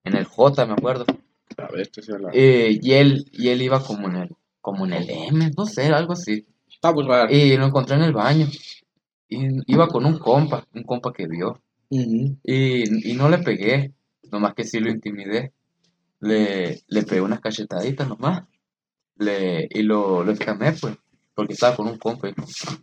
en 0.05 0.17
el 0.17 0.25
J, 0.25 0.67
me 0.67 0.73
acuerdo. 0.73 1.05
A 1.59 1.67
ver, 1.71 1.81
esto 1.83 2.01
sí 2.01 2.11
es 2.13 2.21
la- 2.21 2.31
Eh, 2.33 2.79
y 2.81 2.93
él, 2.93 3.27
y 3.33 3.49
él 3.51 3.61
iba 3.61 3.83
como 3.85 4.09
en 4.09 4.17
el, 4.17 4.37
como 4.63 4.87
en 4.87 4.95
el 4.95 5.11
M, 5.11 5.51
no 5.57 5.67
sé, 5.67 5.87
algo 5.87 6.15
así. 6.15 6.47
Está 6.73 6.93
muy 6.93 7.05
raro. 7.07 7.31
Y 7.31 7.57
lo 7.59 7.67
encontré 7.67 7.97
en 7.97 8.03
el 8.03 8.13
baño. 8.13 8.47
Y 9.29 9.47
iba 9.73 9.87
con 9.89 10.07
un 10.07 10.19
compa, 10.19 10.65
un 10.75 10.85
compa 10.85 11.13
que 11.13 11.27
vio. 11.27 11.61
Y, 11.91 13.11
y 13.11 13.15
no 13.15 13.29
le 13.29 13.39
pegué, 13.39 13.93
nomás 14.33 14.55
que 14.55 14.65
sí 14.65 14.81
lo 14.81 14.91
intimidé. 14.91 15.53
Le, 16.21 16.83
le 16.87 17.03
pegué 17.03 17.21
unas 17.21 17.41
cachetaditas 17.41 18.09
nomás. 18.09 18.45
Le, 19.17 19.69
y 19.71 19.83
lo, 19.83 20.25
lo 20.25 20.33
escamé, 20.33 20.73
pues, 20.73 20.97
porque 21.35 21.53
estaba 21.55 21.77
con 21.77 21.89
un 21.89 21.99
compa. 21.99 22.29
y 22.29 22.35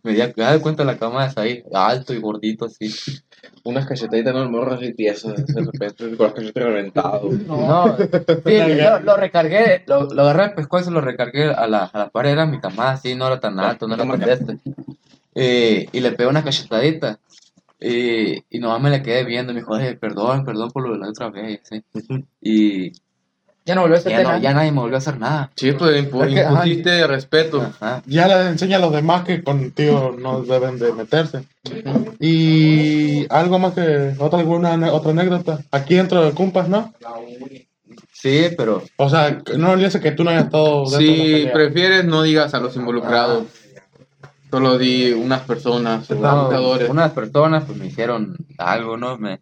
me 0.03 0.13
di 0.13 0.21
di 0.21 0.59
cuenta 0.61 0.83
la 0.83 0.97
cama 0.97 1.27
de 1.27 1.41
ahí, 1.41 1.63
alto 1.73 2.13
y 2.13 2.19
gordito 2.19 2.65
así. 2.65 2.93
Unas 3.63 3.85
cachetaditas, 3.85 4.33
no, 4.33 4.43
el 4.43 4.49
morro 4.49 4.73
así 4.73 4.93
tieso, 4.93 5.33
de 5.33 5.61
repente, 5.61 6.15
con 6.15 6.25
las 6.27 6.33
cachetas 6.33 6.63
reventadas. 6.63 7.21
No, 7.23 7.97
sí, 7.97 8.57
lo, 8.75 8.99
lo 9.01 9.17
recargué, 9.17 9.83
lo, 9.87 10.05
lo 10.05 10.21
agarré 10.23 10.43
al 10.43 10.53
pescuezo 10.53 10.89
y 10.89 10.93
lo 10.93 11.01
recargué 11.01 11.51
a 11.51 11.67
la, 11.67 11.85
a 11.85 11.97
la 11.99 12.09
pared, 12.09 12.31
era 12.31 12.45
mi 12.45 12.59
cama, 12.59 12.91
así, 12.91 13.15
no 13.15 13.27
era 13.27 13.39
tan 13.39 13.59
alto, 13.59 13.87
no 13.87 13.95
era 13.95 14.07
tan 14.07 14.19
de 14.19 14.33
este. 14.33 14.57
Eh, 15.35 15.87
y 15.91 15.99
le 15.99 16.11
pegué 16.13 16.29
una 16.29 16.43
cachetadita. 16.43 17.19
Y, 17.79 18.43
y 18.49 18.59
nomás 18.59 18.81
me 18.81 18.89
le 18.89 19.03
quedé 19.03 19.23
viendo, 19.23 19.53
me 19.53 19.59
dijo, 19.59 19.73
"Oye, 19.73 19.95
perdón, 19.95 20.43
perdón 20.43 20.71
por 20.71 20.87
lo 20.87 20.93
de 20.93 20.99
la 20.99 21.09
otra 21.09 21.29
vez. 21.29 21.61
¿sí? 21.63 21.83
Y 22.41 22.91
Ya 23.67 23.75
no 23.75 23.81
volvió 23.81 23.97
a 23.97 23.99
hacer 23.99 24.11
ya, 24.13 24.19
no, 24.23 24.29
nada. 24.29 24.39
ya 24.39 24.53
nadie 24.53 24.71
me 24.71 24.79
volvió 24.79 24.95
a 24.95 24.99
hacer 24.99 25.19
nada. 25.19 25.51
Sí, 25.57 25.73
pues 25.73 26.01
impu- 26.01 26.25
Es 26.25 26.33
que, 26.33 26.39
ajá, 26.39 26.53
impusiste 26.53 27.05
respeto. 27.05 27.61
Ajá. 27.61 28.01
Ya 28.05 28.25
le 28.27 28.47
enseña 28.47 28.77
a 28.77 28.79
los 28.79 28.93
demás 28.93 29.25
que 29.25 29.43
contigo 29.43 30.15
no 30.17 30.41
deben 30.41 30.79
de 30.79 30.93
meterse. 30.93 31.43
Y 32.21 33.27
algo 33.29 33.59
más 33.59 33.73
que 33.73 34.15
otra 34.19 34.39
alguna 34.39 34.93
otra 34.93 35.11
anécdota. 35.11 35.59
Aquí 35.71 35.95
dentro 35.95 36.23
de 36.23 36.31
Cumpas, 36.31 36.69
¿no? 36.69 36.93
Sí, 38.13 38.47
pero 38.57 38.83
O 38.95 39.09
sea, 39.09 39.41
no 39.57 39.75
le 39.75 39.83
dice 39.83 39.99
que 39.99 40.11
tú 40.11 40.23
no 40.23 40.29
hayas 40.29 40.45
estado 40.45 40.89
de 40.89 40.97
Si 40.97 41.47
prefieres, 41.51 42.05
no 42.05 42.23
digas 42.23 42.53
a 42.53 42.59
los 42.59 42.73
involucrados. 42.77 43.47
Solo 44.49 44.77
di 44.77 45.11
unas 45.11 45.41
personas, 45.41 46.09
no, 46.09 46.49
unas 46.89 47.11
personas 47.11 47.65
pues 47.65 47.77
me 47.77 47.87
hicieron 47.87 48.37
algo, 48.57 48.95
¿no? 48.95 49.17
Me, 49.17 49.41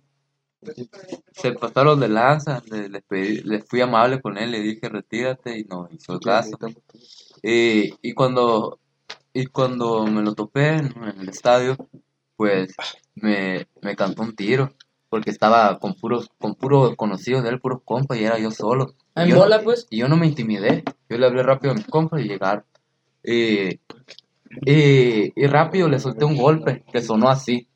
se 1.33 1.51
pasaron 1.53 1.99
de 1.99 2.07
lanza, 2.09 2.61
le- 2.69 2.89
les, 2.89 3.03
pedí- 3.07 3.43
les 3.43 3.63
fui 3.67 3.81
amable 3.81 4.21
con 4.21 4.37
él, 4.37 4.51
le 4.51 4.59
dije 4.61 4.89
retírate 4.89 5.59
y 5.59 5.63
no 5.65 5.87
hizo 5.91 6.19
caso. 6.19 6.57
Y, 7.43 7.93
y 8.01 8.13
cuando 8.13 8.79
y 9.33 9.47
cuando 9.47 10.05
me 10.05 10.21
lo 10.21 10.33
topé 10.33 10.69
en, 10.77 10.93
el 11.19 11.27
estadio, 11.29 11.75
pues 12.37 12.73
me, 13.15 13.67
me 13.81 13.95
cantó 13.95 14.21
un 14.23 14.33
tiro, 14.33 14.73
porque 15.09 15.29
estaba 15.29 15.77
con 15.79 15.93
puros, 15.95 16.29
con 16.39 16.55
puros 16.55 16.95
conocidos 16.95 17.43
de 17.43 17.49
él, 17.49 17.59
puros 17.59 17.81
compas, 17.83 18.17
y 18.17 18.23
era 18.23 18.39
yo 18.39 18.49
solo. 18.51 18.95
En 19.13 19.27
Y 19.27 19.31
yo 19.31 19.37
bola, 19.37 19.57
no- 19.57 19.63
pues. 19.65 19.87
Y 19.89 19.97
yo 19.97 20.07
no 20.07 20.15
me 20.15 20.25
intimidé, 20.27 20.83
yo 21.09 21.17
le 21.17 21.25
hablé 21.25 21.43
rápido 21.43 21.73
a 21.73 21.75
mis 21.75 21.85
compas 21.87 22.21
y 22.21 22.29
llegaron. 22.29 22.63
Y, 23.23 23.79
y, 24.65 25.33
y 25.35 25.47
rápido 25.47 25.89
le 25.89 25.99
solté 25.99 26.23
un 26.25 26.37
golpe 26.37 26.85
que 26.91 27.01
sonó 27.01 27.29
así. 27.29 27.67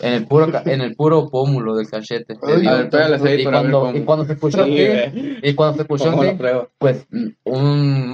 En 0.00 0.12
el 0.12 0.26
puro, 0.26 0.50
ca- 0.50 0.62
en 0.66 0.80
el 0.80 0.96
puro 0.96 1.28
pómulo 1.30 1.76
del 1.76 1.88
cachete. 1.88 2.34
le 2.44 2.52
A 2.52 2.56
dio. 2.58 2.70
ver, 2.78 2.90
pégales 2.90 3.22
ahí 3.22 3.40
y, 3.40 3.44
para 3.44 3.62
ver 3.62 3.70
cuando, 3.70 3.80
cómo. 3.86 3.96
y 3.98 4.04
cuando 4.04 4.24
se 4.24 4.32
escuchó 4.32 4.64
Sí, 4.64 4.72
así, 4.72 4.86
güey. 4.88 5.38
y 5.42 5.54
cuando 5.54 5.76
se 5.76 5.82
escuchó 5.82 6.04
¿Cómo 6.10 6.22
así, 6.22 6.30
lo 6.32 6.36
pruebo? 6.38 6.68
pues 6.78 7.06
mm, 7.10 7.26
un, 7.44 7.62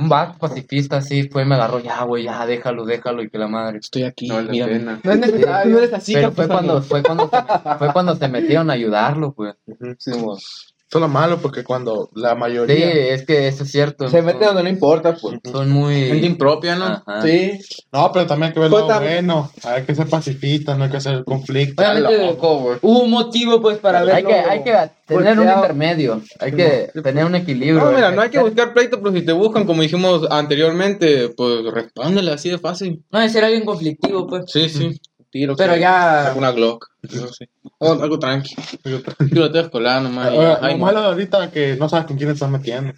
un 0.02 0.08
vato 0.10 0.38
pacifista 0.38 0.98
así 0.98 1.28
fue 1.30 1.42
y 1.42 1.46
me 1.46 1.54
agarró, 1.54 1.78
ya 1.80 2.02
güey, 2.04 2.24
ya 2.24 2.44
déjalo, 2.44 2.84
déjalo 2.84 3.22
y 3.22 3.30
que 3.30 3.38
la 3.38 3.48
madre. 3.48 3.78
Estoy 3.78 4.02
aquí, 4.04 4.28
No 4.28 4.34
vale 4.34 4.46
la 4.48 4.52
mírame. 4.52 4.72
pena. 4.78 5.00
No 5.02 5.12
es 5.12 5.18
necesario. 5.18 5.72
No 5.72 5.78
eres 5.78 5.92
así, 5.94 6.12
Pero 6.12 6.32
fue 6.32 6.48
cuando, 6.48 6.82
fue 6.82 7.02
cuando 7.02 7.30
se, 7.30 7.76
fue 7.78 7.92
cuando 7.94 8.14
se 8.14 8.28
metieron 8.28 8.68
a 8.68 8.74
ayudarlo, 8.74 9.32
pues. 9.32 9.54
Sí, 9.98 10.10
mo. 10.18 10.36
Eso 10.92 10.98
es 10.98 11.02
lo 11.04 11.08
malo 11.08 11.38
porque 11.38 11.64
cuando 11.64 12.10
la 12.12 12.32
Sí, 12.34 12.36
mayoría... 12.38 12.90
es 13.14 13.24
que 13.24 13.48
eso 13.48 13.64
es 13.64 13.72
cierto. 13.72 14.10
Se 14.10 14.20
mete 14.20 14.44
donde 14.44 14.62
no 14.62 14.68
importa, 14.68 15.16
pues. 15.16 15.38
Son 15.50 15.70
muy... 15.70 16.08
Gente 16.08 16.26
impropia, 16.26 16.76
¿no? 16.76 16.84
Ajá. 16.84 17.22
Sí. 17.22 17.58
No, 17.90 18.12
pero 18.12 18.26
también 18.26 18.48
hay 18.48 18.52
que 18.52 18.60
ver 18.60 18.68
Pues 18.68 18.82
lo 18.82 18.88
tam- 18.90 18.98
bueno. 19.02 19.50
Hay 19.64 19.84
que 19.84 19.94
ser 19.94 20.06
pacifistas, 20.06 20.76
no 20.76 20.84
hay 20.84 20.90
que 20.90 20.98
hacer 20.98 21.24
conflicto. 21.24 21.82
Obviamente 21.82 22.36
hubo 22.82 23.04
un 23.04 23.10
motivo 23.10 23.62
pues 23.62 23.78
para 23.78 24.04
verlo. 24.04 24.16
Hay 24.28 24.34
que, 24.34 24.34
hay 24.34 24.62
que 24.64 24.90
tener 25.06 25.40
un 25.40 25.48
intermedio. 25.48 26.20
Hay 26.38 26.52
que 26.52 26.90
tener 27.02 27.24
un 27.24 27.36
equilibrio. 27.36 27.82
No, 27.82 27.92
mira, 27.92 28.10
no 28.10 28.20
hay 28.20 28.28
que 28.28 28.40
buscar 28.40 28.74
pleito, 28.74 29.00
pero 29.00 29.14
si 29.16 29.24
te 29.24 29.32
buscan, 29.32 29.64
como 29.64 29.80
dijimos 29.80 30.26
anteriormente, 30.30 31.30
pues 31.30 31.64
respóndele 31.72 32.32
así 32.32 32.50
de 32.50 32.58
fácil. 32.58 33.02
No, 33.10 33.18
de 33.20 33.30
ser 33.30 33.44
alguien 33.44 33.64
conflictivo 33.64 34.26
pues. 34.26 34.44
Sí, 34.48 34.68
sí. 34.68 35.00
Tiro. 35.32 35.56
Pero 35.56 35.74
sí. 35.74 35.80
ya... 35.80 36.34
Una 36.36 36.52
Glock. 36.52 36.88
Sé. 37.08 37.48
O 37.78 37.92
algo 38.00 38.18
tranqui. 38.18 38.54
Tiroteo 39.30 39.62
escolar 39.62 40.02
nomás. 40.02 40.30
y- 40.32 40.36
Ahora, 40.36 40.58
ay, 40.60 40.72
lo 40.74 40.78
no. 40.78 40.84
malo 40.84 40.98
ahorita 41.00 41.50
que 41.50 41.74
no 41.76 41.88
sabes 41.88 42.06
con 42.06 42.16
quién 42.18 42.30
estás 42.30 42.50
metiendo. 42.50 42.92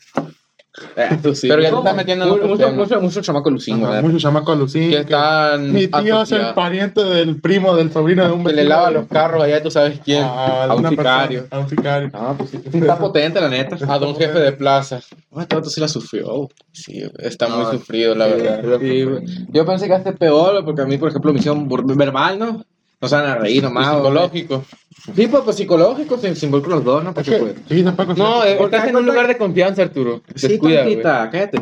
Sí. 1.35 1.49
Pero 1.49 1.63
ya 1.63 1.71
te 1.71 1.77
estás 1.77 1.95
metiendo 1.97 2.25
en 2.25 2.31
Mucho, 2.31 2.49
mucho, 2.49 2.73
mucho, 2.73 3.01
mucho 3.01 3.21
chamaco 3.23 3.49
lucín, 3.51 3.77
Ajá, 3.77 3.87
¿verdad? 3.87 4.03
Muchos 4.03 4.23
chamacos 4.23 4.59
lucín. 4.59 4.91
Que 4.91 4.99
están. 4.99 5.73
Mi 5.73 5.87
tío 5.87 6.23
es 6.23 6.33
el 6.33 6.53
pariente 6.55 7.03
del 7.05 7.41
primo, 7.41 7.77
del 7.77 7.93
sobrino 7.93 8.25
de 8.27 8.33
un 8.33 8.43
Que 8.45 8.51
le 8.51 8.57
vecino 8.57 8.69
lava 8.75 8.91
los 8.91 9.07
carros 9.07 9.43
allá, 9.45 9.63
tú 9.63 9.71
sabes 9.71 10.01
quién. 10.05 10.25
a, 10.25 10.65
A 10.65 10.75
un 10.75 10.89
sicario. 10.89 11.41
persona, 11.43 11.49
a 11.51 11.59
un 11.65 11.69
sicario. 11.71 12.11
No, 12.13 12.35
pues 12.37 12.51
sí. 12.51 12.61
Está 12.73 12.99
potente, 12.99 13.41
la 13.41 13.49
neta. 13.49 13.77
A 13.93 13.99
don 13.99 14.17
jefe 14.17 14.39
de 14.41 14.53
plaza. 14.53 15.01
Ah, 15.35 15.47
todo 15.47 15.65
sí 15.65 15.81
la 15.81 15.89
sufrió. 15.89 16.49
Sí, 16.73 17.03
está 17.19 17.49
No, 17.49 17.59
muy 17.59 17.67
sufrido, 17.73 18.15
la 18.15 18.27
verdad. 18.27 18.79
sí. 18.81 19.07
Yo 19.51 19.65
pensé 19.65 19.87
que 19.87 19.95
hace 19.95 20.13
peor, 20.13 20.65
porque 20.65 20.83
a 20.83 20.87
mí, 20.87 20.99
por 20.99 21.09
ejemplo, 21.09 21.33
me 21.33 21.39
hicieron 21.39 21.69
verbal, 21.69 22.39
¿no? 22.39 22.65
No 23.05 23.09
se 23.09 23.17
van 23.17 23.27
a 23.27 23.35
reír 23.37 23.63
nomás. 23.63 23.95
psicológico. 23.97 24.65
Sí, 25.15 25.27
pues, 25.27 25.43
pues 25.45 25.57
psicológico, 25.57 26.17
se, 26.19 26.35
se 26.35 26.47
involucran 26.47 26.77
los 26.77 26.85
dos, 26.85 27.05
¿no? 27.05 27.13
Porque, 27.13 27.31
que, 27.33 27.37
pues. 27.37 27.55
sí, 27.69 27.83
conseguir. 27.85 28.17
No, 28.17 28.43
eh, 28.45 28.55
Porque 28.57 28.77
estás 28.77 28.89
en 28.89 28.97
un 28.97 29.05
lugar 29.05 29.27
de 29.27 29.37
confianza, 29.37 29.83
Arturo. 29.83 30.23
Sí, 30.35 30.49
Descuida, 30.49 30.83
güey. 30.83 31.03
tantita, 31.03 31.29
cállate. 31.31 31.59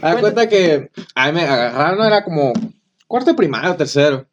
Haz 0.00 0.16
cuenta 0.20 0.48
que 0.48 0.90
a 1.14 1.26
mí 1.26 1.32
me 1.32 1.42
agarraron, 1.42 2.06
era 2.06 2.24
como 2.24 2.54
cuarto 3.06 3.36
primario, 3.36 3.76
tercero. 3.76 4.24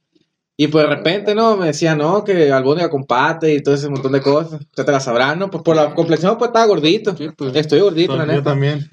Y 0.56 0.68
pues 0.70 0.88
de 0.88 0.96
repente, 0.96 1.36
¿no? 1.36 1.58
Me 1.58 1.68
decían, 1.68 1.98
no, 1.98 2.24
que 2.24 2.50
albóndiga 2.52 2.90
con 2.90 3.04
pate 3.04 3.54
y 3.54 3.62
todo 3.62 3.76
ese 3.76 3.90
montón 3.90 4.14
de 4.14 4.22
cosas. 4.22 4.62
Usted 4.62 4.86
te 4.86 4.92
la 4.94 5.00
sabrán, 5.02 5.38
¿no? 5.40 5.52
Pues 5.52 5.62
por 5.62 5.76
la 5.76 5.94
complexión, 5.94 6.38
pues 6.38 6.48
estaba 6.50 6.66
gordito. 6.66 7.16
Sí, 7.18 7.28
pues. 7.36 7.54
Estoy 7.54 7.82
gordito, 7.82 8.16
la 8.16 8.26
yo 8.26 8.32
neta. 8.32 8.44
también. 8.44 8.90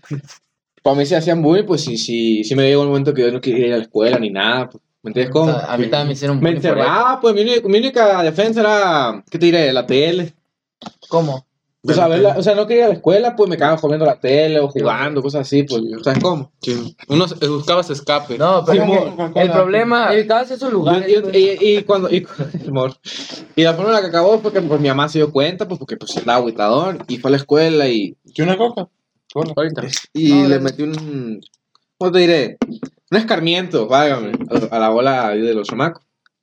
Para 0.82 0.96
mí 0.96 1.06
se 1.06 1.16
hacían 1.16 1.40
bullying, 1.40 1.64
pues 1.64 1.80
sí, 1.82 1.96
sí, 1.96 2.42
sí 2.44 2.54
me 2.56 2.64
llegó 2.68 2.82
el 2.82 2.88
momento 2.88 3.14
que 3.14 3.22
yo 3.22 3.30
no 3.32 3.40
quería 3.40 3.66
ir 3.68 3.72
a 3.74 3.76
la 3.78 3.82
escuela 3.84 4.18
ni 4.18 4.30
nada. 4.30 4.68
pues. 4.68 4.82
¿Me 5.04 5.10
entiendes 5.10 5.30
O 5.30 5.38
cómo? 5.40 5.52
sea, 5.52 5.72
a 5.72 5.76
mí 5.78 5.86
también 5.86 6.08
me 6.08 6.12
hicieron 6.14 6.40
Me 6.40 6.50
encerraba, 6.50 7.20
pues 7.20 7.34
mi, 7.34 7.42
única- 7.42 7.68
mi 7.68 7.78
única 7.78 8.22
defensa 8.22 8.60
era, 8.60 9.22
¿qué 9.30 9.38
te 9.38 9.46
diré? 9.46 9.72
La 9.72 9.86
tele. 9.86 10.34
¿Cómo? 11.08 11.46
O 11.86 11.92
sea, 11.92 12.08
verla- 12.08 12.34
o 12.38 12.42
sea, 12.42 12.54
no 12.54 12.66
quería 12.66 12.84
ir 12.84 12.86
a 12.86 12.88
la 12.88 12.94
escuela, 12.94 13.36
pues 13.36 13.50
me 13.50 13.56
quedaba 13.58 13.76
comiendo 13.76 14.06
la 14.06 14.18
tele 14.18 14.58
o 14.58 14.68
jugando, 14.68 15.20
cosas 15.22 15.42
así, 15.42 15.64
pues, 15.64 15.82
¿sabes 16.02 16.18
cómo? 16.22 16.50
Sí. 16.62 16.96
Uno 17.08 17.26
buscaba 17.50 17.82
ese 17.82 17.92
escape. 17.92 18.38
No, 18.38 18.64
pero 18.64 19.30
el 19.34 19.50
problema... 19.50 20.14
Evitabas 20.14 20.50
esos 20.50 20.72
lugares. 20.72 21.06
Y, 21.14 21.20
pues. 21.20 21.36
y- 21.36 21.58
y 21.76 21.82
cuando 21.82 22.08
y, 22.10 22.26
amor. 22.68 22.94
y 23.54 23.62
la 23.62 23.74
forma 23.74 23.90
en 23.90 23.96
la 23.96 24.00
que 24.00 24.06
acabó 24.06 24.38
fue 24.38 24.50
que 24.50 24.62
pues, 24.62 24.80
mi 24.80 24.88
mamá 24.88 25.10
se 25.10 25.18
dio 25.18 25.30
cuenta, 25.30 25.68
pues 25.68 25.78
porque 25.78 25.98
pues 25.98 26.16
andaba 26.16 26.38
agüitador 26.38 27.04
y 27.06 27.18
fue 27.18 27.28
a 27.28 27.32
la 27.32 27.36
escuela 27.36 27.86
y, 27.86 28.16
¿Qué 28.34 28.42
una 28.42 28.56
coca? 28.56 28.88
Hola. 29.34 29.52
Ahorita. 29.54 29.82
y 30.14 30.32
No, 30.32 30.48
le 30.48 30.56
no. 30.56 30.60
metí 30.62 30.82
un, 30.84 31.40
¿cómo 31.98 32.12
te 32.12 32.18
diré? 32.20 32.56
Un 33.14 33.20
escarmiento, 33.20 33.86
vágame, 33.86 34.32
a, 34.72 34.78
la 34.80 34.88
bola 34.88 35.28
de 35.28 35.54
los 35.54 35.68
chamacos. 35.68 36.02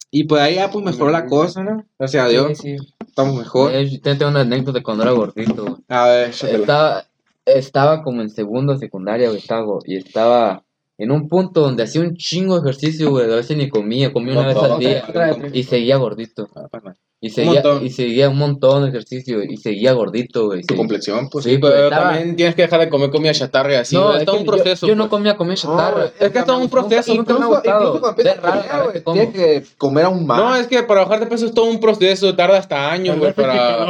Y 0.09 0.23
pues 0.23 0.41
ahí 0.41 0.55
ya 0.55 0.71
pues 0.71 0.85
mejoró 0.85 1.11
la 1.11 1.25
cosa, 1.25 1.61
¿no? 1.61 1.83
Gracias 1.99 2.25
a 2.25 2.29
Dios, 2.29 2.57
Sí, 2.57 2.77
sí. 2.77 2.93
estamos 3.05 3.35
mejor. 3.35 3.75
Eh, 3.75 3.89
yo 3.89 3.99
tengo 3.99 4.29
una 4.29 4.39
anécdota 4.39 4.79
de 4.79 4.83
cuando 4.83 5.03
era 5.03 5.11
gordito. 5.11 5.79
A 5.89 6.07
ver. 6.07 6.29
Estaba, 6.29 7.03
estaba 7.43 8.03
como 8.03 8.21
en 8.21 8.29
segundo 8.29 8.77
secundaria, 8.77 9.27
güey, 9.27 9.39
estaba, 9.39 9.79
y 9.83 9.97
estaba 9.97 10.63
en 10.97 11.11
un 11.11 11.27
punto 11.27 11.59
donde 11.59 11.83
hacía 11.83 12.03
un 12.03 12.15
chingo 12.15 12.55
de 12.55 12.61
ejercicio, 12.61 13.09
güey, 13.09 13.29
a 13.29 13.35
veces 13.35 13.57
ni 13.57 13.67
comía, 13.67 14.13
comía 14.13 14.39
una 14.39 14.47
vez 14.47 14.55
al 14.55 14.79
día, 14.79 15.03
Otra 15.09 15.35
y 15.51 15.63
seguía 15.63 15.97
gordito. 15.97 16.47
Ah, 16.55 16.69
pues, 16.71 16.83
no. 16.85 16.93
Y 17.23 17.29
seguía, 17.29 17.53
montón. 17.61 17.85
y 17.85 17.91
seguía 17.91 18.29
un 18.29 18.37
montón 18.39 18.81
de 18.81 18.89
ejercicio, 18.89 19.43
y 19.43 19.55
seguía 19.57 19.93
gordito, 19.93 20.47
güey. 20.47 20.61
Tu 20.61 20.69
seguía- 20.69 20.77
complexión, 20.79 21.29
pues. 21.29 21.45
Sí, 21.45 21.59
Pero 21.61 21.83
estaba- 21.83 22.05
también 22.13 22.35
tienes 22.35 22.55
que 22.55 22.63
dejar 22.63 22.79
de 22.79 22.89
comer 22.89 23.11
comida 23.11 23.31
chatarra 23.31 23.73
y 23.73 23.75
así. 23.75 23.95
no, 23.95 24.15
es 24.15 24.25
todo 24.25 24.37
un 24.37 24.45
proceso. 24.45 24.87
Yo, 24.87 24.93
yo 24.93 24.95
no 24.95 25.03
pues. 25.03 25.09
comía 25.11 25.37
comida 25.37 25.55
chatarra. 25.55 26.05
es 26.19 26.31
que 26.31 26.39
es 26.39 26.45
todo 26.45 26.57
un 26.57 26.67
proceso. 26.69 27.13
nunca 27.13 27.33
me 27.37 27.43
ha 27.43 27.47
gustado. 27.47 27.79
incluso 27.79 27.99
cuando 28.01 28.09
empiezas 28.09 28.37
Es 28.37 28.43
a 28.43 28.73
raro, 28.77 28.91
tienes 29.13 29.33
que 29.35 29.63
comer 29.77 30.05
aún 30.05 30.25
más. 30.25 30.39
No, 30.39 30.55
es 30.55 30.65
que 30.65 30.81
para 30.81 31.01
bajar 31.01 31.19
de 31.19 31.27
peso 31.27 31.45
es 31.45 31.53
todo 31.53 31.65
un 31.65 31.79
proceso, 31.79 32.35
tarda 32.35 32.57
hasta 32.57 32.91
años, 32.91 33.19
güey, 33.19 33.33
para... 33.33 33.85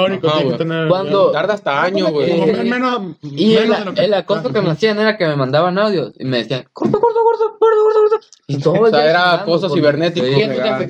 Cuando- 0.89 1.31
Tarda 1.31 1.53
hasta 1.53 1.83
años, 1.83 2.11
güey. 2.11 2.37
comer 2.37 2.65
menos, 2.65 3.01
Y 3.21 3.55
el, 3.55 3.69
de 3.69 3.85
lo 3.85 3.93
que 3.93 4.01
el 4.05 4.13
acoso 4.13 4.51
que 4.51 4.61
me 4.61 4.71
hacían 4.71 4.99
era 4.99 5.17
que 5.17 5.25
me 5.25 5.37
mandaban 5.37 5.77
audios 5.77 6.11
y 6.19 6.25
me 6.25 6.37
decían, 6.39 6.65
gordo, 6.73 6.99
gordo, 6.99 7.23
gordo, 7.23 7.57
gordo, 7.59 7.83
gordo, 7.83 7.99
gordo. 8.01 8.19
Y 8.47 8.57
todo 8.57 8.73
O 8.73 8.85
el 8.87 8.91
sea, 8.91 9.01
día 9.01 9.09
era 9.11 9.19
chingando 9.21 9.43
acoso 9.43 9.67
por- 9.69 9.77
cibernético. 9.77 10.25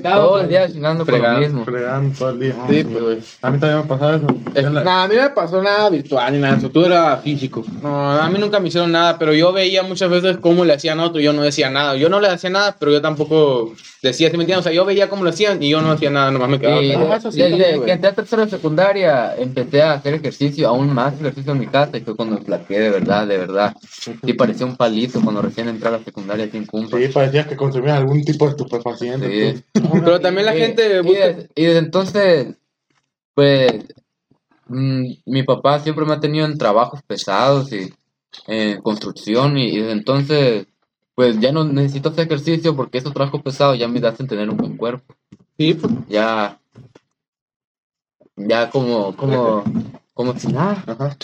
Todo 0.02 0.40
el 0.40 0.48
día 0.50 0.68
chingando 0.72 1.06
por 1.06 1.20
lo 1.20 1.40
mismo. 1.40 1.66
Fregando 1.66 2.31
todo 2.32 2.42
el 2.44 2.54
día. 2.54 2.56
Sí, 2.70 2.84
pues, 2.84 3.04
güey. 3.04 3.18
A 3.42 3.50
mí 3.52 3.60
también 3.60 3.82
me 3.82 3.86
pasaba 3.88 4.16
eso. 4.16 4.28
Es- 4.56 4.64
la- 4.72 4.84
Nada, 4.84 5.04
a 5.04 5.08
mí 5.08 5.16
no 5.16 5.22
me 5.24 5.30
pasó 5.30 5.62
nada 5.62 5.90
virtual 5.90 6.34
ni 6.34 6.40
nada, 6.40 6.58
eso 6.58 6.70
tú 6.70 6.86
era 6.86 7.18
físico. 7.18 7.64
No, 7.82 8.12
a 8.12 8.30
mí 8.30 8.38
nunca 8.40 8.60
me 8.60 8.68
hicieron 8.70 8.92
nada, 8.92 9.18
pero 9.20 9.34
yo 9.34 9.52
veía 9.54 9.84
muchas 9.84 10.10
veces 10.10 10.38
cómo 10.38 10.66
le 10.66 10.74
hacían 10.74 11.00
a 11.00 11.06
otro 11.06 11.20
y 11.20 11.24
yo 11.24 11.34
no 11.34 11.42
decía 11.44 11.70
nada. 11.70 11.96
Yo 11.96 12.10
no 12.10 12.20
le 12.20 12.28
hacía 12.28 12.50
nada, 12.50 12.76
pero 12.80 12.92
yo 12.92 13.02
tampoco 13.02 13.74
decía, 14.02 14.30
¿sí 14.32 14.38
me 14.38 14.44
entiendes? 14.44 14.60
O 14.66 14.70
sea, 14.70 14.72
yo 14.74 14.84
veía 14.86 15.10
cómo 15.10 15.24
lo 15.24 15.30
hacían 15.30 15.62
y 15.62 15.70
yo 15.70 15.82
no 15.82 15.92
hacía 15.92 16.10
nada, 16.10 16.32
nomás 16.32 16.50
me 16.50 16.60
quedaba. 16.60 16.82
Y 16.82 16.92
Ah, 16.92 17.16
eso 17.18 17.32
sí, 17.32 17.40
desde 17.42 17.82
que 17.84 17.92
entré 17.92 18.10
a 18.10 18.14
tercero 18.16 18.44
de 18.46 18.50
secundaria 18.52 19.36
empecé 19.38 19.82
a 19.82 19.94
hacer 19.94 20.14
ejercicio, 20.16 20.68
aún 20.68 20.94
más 20.94 21.14
ejercicio 21.20 21.52
en 21.52 21.60
mi 21.60 21.68
casa 21.68 21.98
y 21.98 22.02
fue 22.02 22.16
cuando 22.16 22.38
flaqueé 22.40 22.80
de 22.80 22.90
verdad, 22.90 23.28
de 23.28 23.38
verdad. 23.38 23.76
Sí 24.26 24.34
parecía 24.34 24.66
un 24.66 24.76
palito 24.76 25.22
cuando 25.22 25.42
recién 25.42 25.68
entré 25.68 25.90
a 25.90 25.92
la 25.92 26.00
secundaria 26.00 26.46
aquí 26.46 26.58
en 26.58 26.66
Cumpa. 26.66 26.98
Sí, 26.98 27.08
parecía 27.10 27.48
que 27.48 27.56
consumías 27.56 27.98
algún 27.98 28.24
tipo 28.24 28.46
de 28.46 28.52
estupefaciente. 28.52 29.54
Sí. 29.56 29.64
tú. 29.74 29.90
Pero 30.04 30.20
también 30.20 30.46
la 30.46 30.56
Y- 30.56 30.60
gente 30.60 30.96
y, 30.98 31.02
busca... 31.04 31.28
des- 31.28 31.50
y 31.56 31.64
desde 31.66 31.80
entonces, 31.80 32.21
pues, 33.34 33.86
mm, 34.68 35.06
mi 35.26 35.44
papá 35.44 35.80
siempre 35.80 36.06
me 36.06 36.14
ha 36.14 36.20
tenido 36.20 36.46
en 36.46 36.58
trabajos 36.58 37.02
pesados 37.04 37.72
y 37.74 37.94
en 38.48 38.82
construcción 38.82 39.58
y, 39.58 39.70
y 39.70 39.80
desde 39.80 39.92
entonces, 39.92 40.68
pues 41.16 41.40
ya 41.40 41.52
no 41.52 41.64
necesito 41.64 42.10
hacer 42.10 42.26
ejercicio 42.26 42.76
porque 42.76 42.98
esos 42.98 43.14
trabajos 43.14 43.42
pesados 43.42 43.78
ya 43.78 43.88
me 43.88 44.06
hacen 44.08 44.28
tener 44.28 44.50
un 44.50 44.58
buen 44.58 44.78
cuerpo. 44.78 45.14
Sí, 45.58 45.74
pues. 45.74 45.94
Ya, 46.10 46.60
ya 48.36 48.70
como, 48.70 49.16
como, 49.16 49.64
como 50.14 50.38
si 50.38 50.48
nada. 50.48 50.84
Ajá. 50.88 51.16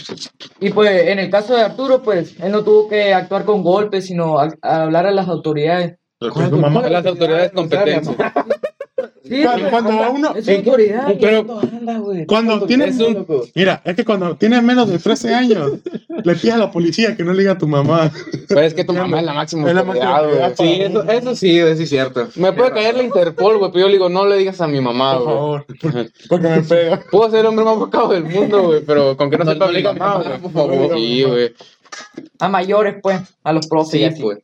Y 0.59 0.69
pues 0.71 1.07
en 1.07 1.19
el 1.19 1.29
caso 1.29 1.55
de 1.55 1.61
Arturo, 1.61 2.01
pues 2.03 2.39
él 2.39 2.51
no 2.51 2.63
tuvo 2.63 2.87
que 2.87 3.13
actuar 3.13 3.45
con 3.45 3.63
golpes, 3.63 4.05
sino 4.05 4.39
a, 4.39 4.49
a 4.61 4.83
hablar 4.83 5.07
a 5.07 5.11
las 5.11 5.27
autoridades. 5.27 5.97
Tu 6.19 6.57
mamá. 6.57 6.87
Las 6.89 7.05
autoridades 7.05 7.51
competentes. 7.51 8.09
Sí, 9.27 9.41
Cuando, 9.43 9.69
cuando 9.69 10.11
uno. 10.11 10.35
es 10.35 10.47
autoridad. 10.49 11.13
Pero 11.19 11.45
cuando 12.27 12.65
tienes. 12.65 12.95
Es 12.95 13.01
un- 13.01 13.25
Mira, 13.55 13.81
es 13.83 13.95
que 13.95 14.05
cuando 14.05 14.35
tienes 14.35 14.63
menos 14.63 14.89
de 14.89 14.99
13 14.99 15.33
años, 15.33 15.71
le 16.23 16.35
pides 16.35 16.53
a 16.53 16.57
la 16.57 16.71
policía 16.71 17.15
que 17.15 17.23
no 17.23 17.33
le 17.33 17.39
diga 17.39 17.53
a 17.53 17.57
tu 17.57 17.67
mamá. 17.67 18.11
Pues 18.47 18.67
es 18.67 18.73
que 18.73 18.83
tu 18.83 18.93
mamá 18.93 19.19
es 19.19 19.25
la 19.25 19.33
máxima 19.33 19.67
Es 19.67 19.75
la 19.75 19.83
máxima 19.83 20.17
autoridad. 20.17 20.53
Sí, 20.57 20.81
eso, 20.81 21.03
eso 21.03 21.35
sí, 21.35 21.59
eso 21.59 21.75
sí 21.77 21.83
es 21.83 21.89
cierto. 21.89 22.27
Me 22.35 22.53
puede 22.53 22.71
caer 22.71 22.95
la 22.95 23.03
Interpol, 23.03 23.57
güey, 23.57 23.71
pero 23.71 23.81
yo 23.85 23.87
le 23.87 23.93
digo, 23.93 24.09
no 24.09 24.25
le 24.25 24.37
digas 24.37 24.59
a 24.61 24.67
mi 24.67 24.81
mamá, 24.81 25.15
Por 25.17 25.23
güey. 25.23 25.35
favor. 25.35 25.65
Porque 26.29 26.47
me 26.47 26.61
pega. 26.61 27.03
Puedo 27.11 27.29
ser 27.31 27.39
el 27.41 27.45
hombre 27.47 27.65
más 27.65 27.77
bocado 27.77 28.09
del 28.09 28.23
mundo, 28.23 28.63
güey, 28.63 28.81
pero 28.85 29.15
con 29.17 29.29
que 29.29 29.37
no, 29.37 29.43
No, 29.45 29.53
sepa 29.53 29.67
no 29.67 29.73
mi 29.73 29.83
mamá, 29.83 30.23
por 30.41 30.51
favor. 30.51 30.97
Sí, 30.97 31.23
güey. 31.23 31.53
A 32.39 32.47
mayores, 32.49 32.95
pues, 33.01 33.19
a 33.43 33.53
los 33.53 33.67
profes. 33.67 34.15
Sí, 34.15 34.21
pues. 34.21 34.37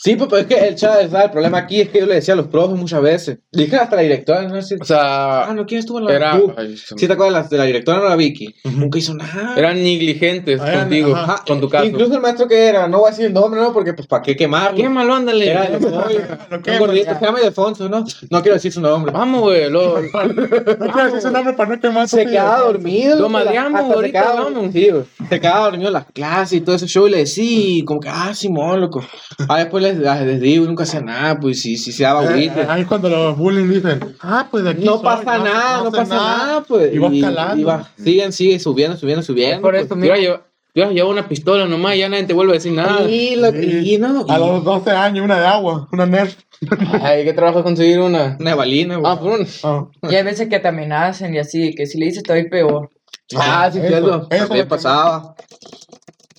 Sí, 0.00 0.14
pues, 0.14 0.28
pero 0.30 0.42
es 0.42 0.46
que 0.46 0.68
el, 0.68 0.76
chaval, 0.76 1.10
¿sabes? 1.10 1.24
el 1.26 1.30
problema 1.32 1.58
aquí 1.58 1.80
es 1.80 1.88
que 1.88 1.98
yo 2.00 2.06
le 2.06 2.14
decía 2.14 2.34
a 2.34 2.36
los 2.36 2.46
profes 2.46 2.78
muchas 2.78 3.02
veces. 3.02 3.38
Dije 3.50 3.74
hasta 3.76 3.96
la 3.96 4.02
directora, 4.02 4.42
no 4.46 4.62
sé. 4.62 4.76
O 4.80 4.84
sea, 4.84 5.44
Ah, 5.44 5.52
no, 5.54 5.66
¿quién 5.66 5.80
estuvo 5.80 5.98
en 5.98 6.04
la 6.04 6.14
era, 6.14 6.40
ay, 6.56 6.76
se 6.76 6.94
¿Sí 6.96 7.06
te 7.08 7.12
acuerdas 7.14 7.32
de 7.32 7.40
la, 7.40 7.48
de 7.48 7.58
la 7.58 7.64
directora, 7.64 7.98
no 7.98 8.08
la 8.08 8.14
Vicky? 8.16 8.54
Nunca 8.76 8.98
hizo 8.98 9.12
nada. 9.14 9.54
eran 9.56 9.74
negligentes 9.82 10.60
Ah, 10.60 10.68
eran- 10.68 10.80
contigo, 10.82 11.16
ajá. 11.16 11.42
con 11.46 11.60
tu 11.60 11.68
caso. 11.68 11.84
Incluso 11.86 12.14
el 12.14 12.20
maestro 12.20 12.46
que 12.46 12.66
era, 12.66 12.86
no 12.86 12.98
voy 13.00 13.08
a 13.08 13.10
decir 13.10 13.26
el 13.26 13.32
nombre, 13.32 13.60
¿no? 13.60 13.72
Porque, 13.72 13.92
pues, 13.92 14.06
¿para 14.06 14.22
qué 14.22 14.36
quemarlo? 14.36 14.76
¿Qué 14.76 14.88
malo, 14.88 15.14
ándale? 15.14 15.50
Era 15.50 15.64
el 15.66 15.80
gordito, 16.78 17.04
ya. 17.06 17.18
se 17.18 17.24
llama 17.24 17.40
Ildefonso, 17.40 17.88
¿no? 17.88 18.04
No 18.30 18.42
quiero 18.42 18.54
decir 18.54 18.72
su 18.72 18.80
nombre. 18.80 19.12
Vamos, 19.12 19.40
güey, 19.40 19.68
lo, 19.70 20.00
No 20.00 20.08
quiero 20.12 21.04
decir 21.06 21.20
su 21.22 21.30
nombre 21.30 21.54
para 21.54 21.70
no 21.74 21.80
quemar 21.80 22.08
su 22.08 22.16
Se 22.16 22.26
quedaba 22.26 22.60
dormido. 22.60 23.18
Lo 23.18 23.28
madreamos, 23.28 23.80
ahorita 23.80 24.32
vamos. 24.34 24.72
Sí, 24.72 24.90
güey. 24.90 25.04
Se 25.28 25.40
quedaba 25.40 25.64
dormido 25.64 25.88
en 25.88 25.92
las 25.94 26.06
clases 26.06 26.58
y 26.58 26.60
todo 26.60 26.76
ese 26.76 26.86
show 26.86 27.06
y 27.08 27.10
le 27.10 27.18
decía, 27.18 27.84
como 27.84 28.00
que, 28.00 28.08
ah, 28.08 28.32
Simón, 28.34 28.80
loco. 28.80 29.04
Ah, 29.48 29.58
después 29.58 29.82
les, 29.96 30.20
les 30.26 30.40
digo, 30.40 30.64
y 30.64 30.66
nunca 30.68 30.82
hacía 30.82 31.00
nada, 31.00 31.38
pues 31.40 31.60
sí, 31.62 31.76
sí 31.76 31.92
se 31.92 32.02
daba 32.02 32.24
Eh, 32.24 32.28
agüite. 32.28 32.60
eh, 32.60 32.66
Ahí 32.68 32.82
es 32.82 32.86
cuando 32.86 33.08
los 33.08 33.36
bullying 33.38 33.68
dicen, 33.70 34.16
ah, 34.20 34.46
pues 34.50 34.64
de 34.64 34.70
aquí 34.70 34.84
No 34.84 34.96
soy, 34.96 35.04
pasa 35.04 35.38
nada, 35.38 35.82
no, 35.84 35.90
pasa 35.92 36.14
nada, 36.14 36.60
pues. 36.66 36.92
Y 36.94 36.98
vas 36.98 37.12
calando. 37.20 37.60
y 37.60 37.64
vas- 37.64 37.86
siguen, 37.96 38.32
siguen 38.32 38.60
subiendo, 38.60 38.96
subiendo, 38.96 39.22
subiendo. 39.22 39.62
Por 39.62 39.72
pues. 39.74 39.84
eso, 39.86 39.94
Yo 39.94 40.00
mira, 40.00 40.16
llevo, 40.16 40.40
yo 40.74 40.90
llevo 40.90 41.10
una 41.10 41.26
pistola 41.28 41.66
nomás 41.66 41.94
y 41.96 41.98
ya 42.00 42.08
nadie 42.08 42.24
te 42.24 42.34
vuelve 42.34 42.52
a 42.52 42.54
decir 42.54 42.72
nada. 42.72 43.08
Y, 43.10 43.36
lo, 43.36 43.50
Sí. 43.52 43.94
y 43.94 43.98
no, 43.98 44.24
y- 44.28 44.30
A 44.32 44.38
los 44.38 44.62
12 44.64 44.90
años, 44.90 45.24
una 45.24 45.40
de 45.40 45.46
agua, 45.46 45.88
una 45.92 46.06
Nerf. 46.06 46.36
Ay, 47.02 47.24
¿qué 47.24 47.32
trabajo 47.32 47.62
conseguir 47.62 48.00
una? 48.00 48.36
una 48.40 48.54
balina, 48.54 48.96
güey. 48.96 49.12
Ah, 49.12 49.18
por 49.18 49.32
una. 49.38 49.46
Ah, 49.62 49.86
Y 50.10 50.14
hay 50.14 50.22
veces 50.24 50.48
que 50.48 50.58
te 50.58 50.68
amenazan 50.68 51.34
y 51.34 51.38
así, 51.38 51.74
que 51.74 51.86
si 51.86 51.98
le 51.98 52.06
dices 52.06 52.22
te 52.22 52.32
va 52.32 52.36
a 52.36 52.40
ir 52.40 52.50
peor. 52.50 52.90
Ah, 53.36 53.68
sí, 53.72 53.78
Eso, 53.78 53.88
cierto. 53.88 54.08
eso 54.08 54.18
También 54.28 54.42
es 54.42 54.48
lo 54.48 54.54
que- 54.54 54.64
pasaba. 54.64 55.34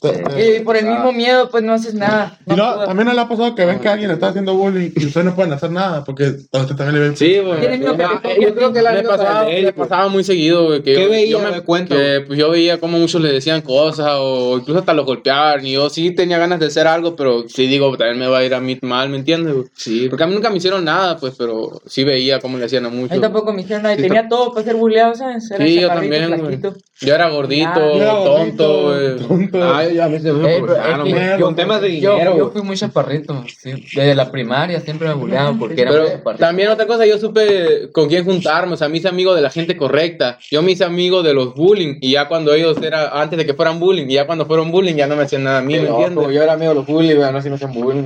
Te- 0.01 0.09
te- 0.23 0.57
Y 0.57 0.59
por 0.61 0.77
el 0.77 0.85
mismo 0.85 1.11
miedo, 1.11 1.49
pues 1.49 1.63
no 1.63 1.73
haces 1.73 1.93
nada. 1.93 2.37
Y 2.45 2.53
No 2.53 2.85
también 2.85 3.07
no 3.07 3.13
le 3.13 3.21
ha 3.21 3.27
pasado 3.27 3.53
que 3.55 3.65
ven 3.65 3.79
que 3.79 3.87
alguien 3.89 4.11
está 4.11 4.29
haciendo 4.29 4.53
bullying 4.55 4.91
y 4.95 5.05
ustedes 5.05 5.25
no 5.25 5.35
pueden 5.35 5.53
hacer 5.53 5.71
nada 5.71 6.03
porque 6.03 6.25
a 6.51 6.57
usted 6.59 6.75
también 6.75 6.93
le 6.95 6.99
ven. 7.01 7.17
Sí, 7.17 7.39
güey. 7.39 7.79
Toque 7.81 8.05
Yo 8.41 8.55
creo 8.55 8.71
que 8.73 8.81
la 8.81 8.93
Le 8.93 9.03
pasaba- 9.03 9.45
le 9.49 9.73
pasaba 9.73 10.07
muy 10.07 10.23
seguido, 10.23 10.65
güey. 10.65 10.81
Que 10.83 10.93
¿Qué 10.95 11.03
yo, 11.03 11.09
veía? 11.09 11.29
yo 11.31 11.39
me 11.39 11.85
que, 11.85 12.23
pues, 12.25 12.39
yo 12.39 12.49
veía 12.49 12.79
como 12.79 12.97
muchos 12.97 13.21
le 13.21 13.31
decían 13.31 13.61
cosas 13.61 14.07
o 14.19 14.57
incluso 14.57 14.79
hasta 14.79 14.93
los 14.93 15.05
golpeaban. 15.05 15.65
Y 15.65 15.73
yo 15.73 15.89
sí 15.89 16.11
tenía 16.11 16.37
ganas 16.37 16.59
de 16.59 16.67
hacer 16.67 16.87
algo, 16.87 17.15
pero 17.15 17.43
sí 17.47 17.67
digo, 17.67 17.95
también 17.97 18.19
me 18.19 18.27
va 18.27 18.39
a 18.39 18.43
ir 18.45 18.53
a 18.53 18.59
mí 18.59 18.77
mal, 18.81 19.09
¿me 19.09 19.17
entiendes? 19.17 19.55
Sí. 19.75 20.07
Porque 20.09 20.23
a 20.23 20.27
mí 20.27 20.33
nunca 20.33 20.49
me 20.49 20.57
hicieron 20.57 20.83
nada, 20.85 21.17
pues, 21.17 21.33
pero 21.37 21.81
sí 21.85 22.03
veía 22.03 22.39
cómo 22.39 22.57
le 22.57 22.65
hacían 22.65 22.85
a 22.85 22.89
muchos. 22.89 23.11
A 23.11 23.15
mí 23.15 23.21
tampoco 23.21 23.53
me 23.53 23.61
hicieron 23.61 23.83
nada. 23.83 23.95
y 23.95 23.97
Sí, 23.97 24.03
Tenía 24.03 24.27
todo 24.27 24.53
para 24.53 24.65
ser 24.65 24.75
bulleado, 24.75 25.13
¿sabes? 25.15 25.49
Era 25.51 25.65
Sí, 25.65 25.79
yo 25.81 25.87
también. 25.87 26.61
Yo 27.01 27.15
era 27.15 27.29
gordito, 27.29 27.69
Ah, 27.69 28.21
tonto, 28.25 28.31
gordito, 28.33 28.83
güey. 28.83 29.27
tonto. 29.27 29.73
Yo 29.93 30.03
a 30.03 30.07
mí 30.09 30.19
se 30.19 30.31
me 30.31 30.39
Eh, 30.39 30.57
pero 30.61 30.73
aprovecharon, 30.73 31.07
es 31.07 31.13
que 31.13 31.19
güey. 31.19 31.39
yo- 31.39 31.45
Con 31.45 31.55
temas 31.55 31.81
de 31.81 31.99
yo- 31.99 32.11
dinero, 32.13 32.37
Yo 32.37 32.49
fui 32.51 32.61
muy 32.61 32.77
chaparrito, 32.77 33.43
sí. 33.61 33.71
Desde 33.95 34.15
la 34.15 34.31
primaria 34.31 34.79
siempre 34.79 35.07
me 35.07 35.13
bulleaban 35.13 35.57
porque 35.59 35.81
era 35.81 35.91
muy 35.91 35.99
Pero 36.01 36.11
chaparrito. 36.11 36.45
también 36.45 36.69
otra 36.69 36.85
cosa, 36.87 37.05
yo 37.05 37.17
supe 37.17 37.89
con 37.91 38.07
quién 38.07 38.25
juntarme, 38.25 38.73
o 38.73 38.77
sea, 38.77 38.89
me 38.89 38.97
hice 38.97 39.07
amigo 39.07 39.33
de 39.35 39.41
la 39.41 39.49
gente 39.49 39.75
correcta. 39.77 40.37
Yo 40.51 40.61
me 40.61 40.71
hice 40.71 40.83
amigo 40.83 41.23
de 41.23 41.33
los 41.33 41.53
bullying 41.55 41.97
y 42.01 42.11
ya 42.11 42.27
cuando 42.27 42.53
ellos 42.53 42.77
era 42.81 43.09
antes 43.21 43.37
de 43.37 43.45
que 43.45 43.53
fueran 43.53 43.79
bullying 43.79 44.07
y 44.09 44.13
ya 44.13 44.25
cuando 44.25 44.45
fueron 44.45 44.71
bullying 44.71 44.95
ya 44.95 45.07
no 45.07 45.15
me 45.15 45.23
hacían 45.23 45.43
nada 45.43 45.59
a 45.59 45.61
mí, 45.61 45.73
¿me 45.79 45.83
No, 45.89 45.99
entiendes? 45.99 46.35
yo 46.35 46.43
era 46.43 46.53
amigo 46.53 46.69
de 46.69 46.75
los 46.75 46.85
güey, 46.87 47.15
no 47.15 47.31
sé 47.37 47.41
si 47.43 47.49
me 47.49 47.55
hacían 47.55 47.73
bullying. 47.73 48.03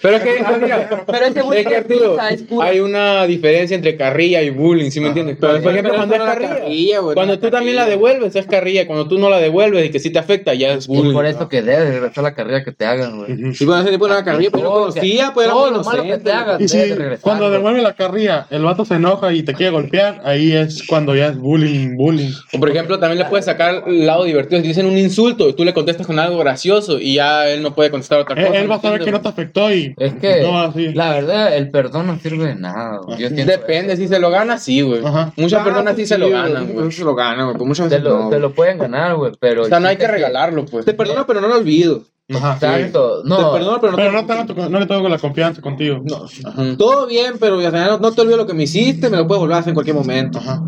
Pero 0.00 0.16
es 0.16 0.22
que, 0.22 0.30
mira, 0.62 1.04
Pero 1.06 1.24
ese 1.26 1.42
bullying 1.42 1.60
es 1.60 1.66
que, 1.66 1.76
Arturo, 1.76 2.16
es 2.30 2.44
hay 2.60 2.80
una 2.80 3.26
diferencia 3.26 3.74
entre 3.74 3.96
carrilla 3.96 4.42
y 4.42 4.50
bullying, 4.50 4.90
¿sí 4.90 5.00
me 5.00 5.08
entiendes? 5.08 5.38
Pero, 5.40 5.60
por 5.60 5.72
ejemplo, 5.72 5.92
pero 5.92 5.94
cuando 5.96 6.14
es 6.14 6.20
carrilla, 6.22 6.58
carrilla, 6.58 6.98
güey, 7.00 7.14
cuando 7.14 7.38
tú 7.38 7.46
era 7.48 7.56
también 7.58 7.76
la 7.76 7.82
carrilla. 7.82 7.96
devuelves 7.96 8.36
es 8.36 8.46
carrilla, 8.46 8.86
cuando 8.86 9.08
tú 9.08 9.18
no 9.18 9.28
la 9.28 9.38
devuelves 9.40 9.86
y 9.86 9.90
que 9.90 9.98
sí 9.98 10.10
te 10.10 10.18
afecta 10.20 10.54
ya 10.54 10.72
es 10.74 10.84
Y 10.84 10.88
bullying. 10.88 11.12
por 11.12 11.26
eso 11.26 11.48
que 11.48 11.62
debes 11.62 11.88
regresar 11.94 12.24
a 12.24 12.28
la 12.28 12.34
carrera 12.34 12.62
que 12.64 12.72
te 12.72 12.84
hagan, 12.84 13.18
güey. 13.18 13.54
Sí, 13.54 13.64
bueno, 13.64 13.82
ese 13.82 13.90
tipo 13.90 14.06
de 14.06 14.12
una 14.12 14.24
carrilla, 14.24 14.50
pero 14.52 14.70
conocía, 14.70 15.32
pues 15.34 15.46
era 15.46 15.54
todo 15.54 15.70
lo 15.70 15.82
malo 15.82 16.02
que 16.04 16.18
te 16.18 16.32
hagan, 16.32 16.62
Y 16.62 16.68
si 16.68 16.78
cuando 17.20 17.50
devuelve 17.50 17.82
la 17.82 17.94
carrilla, 17.94 18.46
el 18.50 18.62
vato 18.62 18.84
se 18.84 18.94
enoja 18.94 19.32
y 19.32 19.42
te 19.42 19.52
quiere 19.54 19.72
golpear, 19.72 20.20
ahí 20.24 20.52
es 20.52 20.84
cuando 20.86 21.16
ya 21.16 21.26
es 21.28 21.36
bullying, 21.38 21.96
bullying. 21.96 22.30
O 22.52 22.60
por 22.60 22.70
ejemplo, 22.70 22.98
también 23.00 23.18
le 23.18 23.24
puedes 23.24 23.46
sacar 23.46 23.82
el 23.86 24.06
lado 24.06 24.24
divertido. 24.24 24.60
Si 24.62 24.68
dicen 24.68 24.86
un 24.86 24.96
insulto 24.96 25.48
y 25.48 25.54
tú 25.54 25.64
le 25.64 25.74
contestas 25.74 26.06
con 26.06 26.18
algo 26.18 26.38
gracioso 26.38 26.98
y 27.00 27.14
ya 27.14 27.48
él 27.48 27.62
no 27.62 27.74
puede 27.74 27.90
contestar 27.90 28.20
otra 28.20 28.36
Él, 28.40 28.46
cosa. 28.46 28.58
él 28.60 28.70
va 28.70 28.76
a 28.76 28.80
saber 28.80 29.02
que 29.04 29.10
no 29.10 29.20
te 29.20 29.28
afectó 29.28 29.72
y 29.74 29.87
Es 29.96 30.14
que, 30.14 30.42
no 30.42 30.58
así. 30.60 30.92
la 30.92 31.10
verdad, 31.10 31.56
el 31.56 31.70
perdón 31.70 32.06
no 32.08 32.18
sirve 32.18 32.46
de 32.48 32.54
nada. 32.54 33.00
Yo 33.18 33.30
Depende, 33.30 33.96
si 33.96 34.08
se 34.08 34.18
lo 34.18 34.30
gana, 34.30 34.58
sí, 34.58 34.82
güey. 34.82 35.00
Muchas 35.36 35.60
Ah, 35.60 35.64
personas 35.64 35.94
sí 35.96 36.02
pues 36.02 36.08
se 36.08 36.18
lo 36.18 36.28
ganan, 36.30 36.68
güey. 36.72 36.92
Se 36.92 37.04
lo 37.04 37.14
ganan, 37.14 37.52
güey. 37.52 37.66
Muchas 37.66 37.88
Te 37.88 37.96
veces 37.96 38.04
lo, 38.10 38.18
no. 38.24 38.28
te 38.30 38.38
lo 38.38 38.52
pueden 38.52 38.78
ganar, 38.78 39.16
güey, 39.16 39.32
pero... 39.40 39.62
O 39.62 39.66
sea, 39.66 39.80
no 39.80 39.88
hay 39.88 39.96
que 39.96 40.06
regalarlo, 40.08 40.64
pues. 40.66 40.84
Te 40.84 40.94
perdono, 40.94 41.26
pero 41.26 41.40
no 41.40 41.48
lo 41.48 41.56
olvido. 41.56 42.02
Ajá. 42.30 42.54
Exacto, 42.54 43.22
Te 43.22 43.28
no. 43.28 43.52
perdono, 43.52 43.80
pero 43.80 43.90
no 43.92 43.96
Pero 43.96 44.10
te 44.10 44.16
no, 44.16 44.26
tengo 44.26 44.54
tu- 44.54 44.70
no 44.70 44.78
le 44.80 44.86
tengo 44.86 45.08
la 45.08 45.18
confianza 45.18 45.62
contigo. 45.62 46.00
No. 46.04 46.26
Ajá. 46.44 46.76
Todo 46.76 47.06
bien, 47.06 47.34
pero 47.40 47.58
no, 47.58 47.98
no 47.98 48.12
te 48.12 48.20
olvido 48.20 48.36
lo 48.36 48.46
que 48.46 48.52
me 48.52 48.64
hiciste, 48.64 49.08
me 49.08 49.16
lo 49.16 49.26
puedes 49.26 49.40
volver 49.40 49.56
a 49.56 49.60
hacer 49.60 49.70
en 49.70 49.74
cualquier 49.74 49.96
momento. 49.96 50.38
Ajá. 50.38 50.60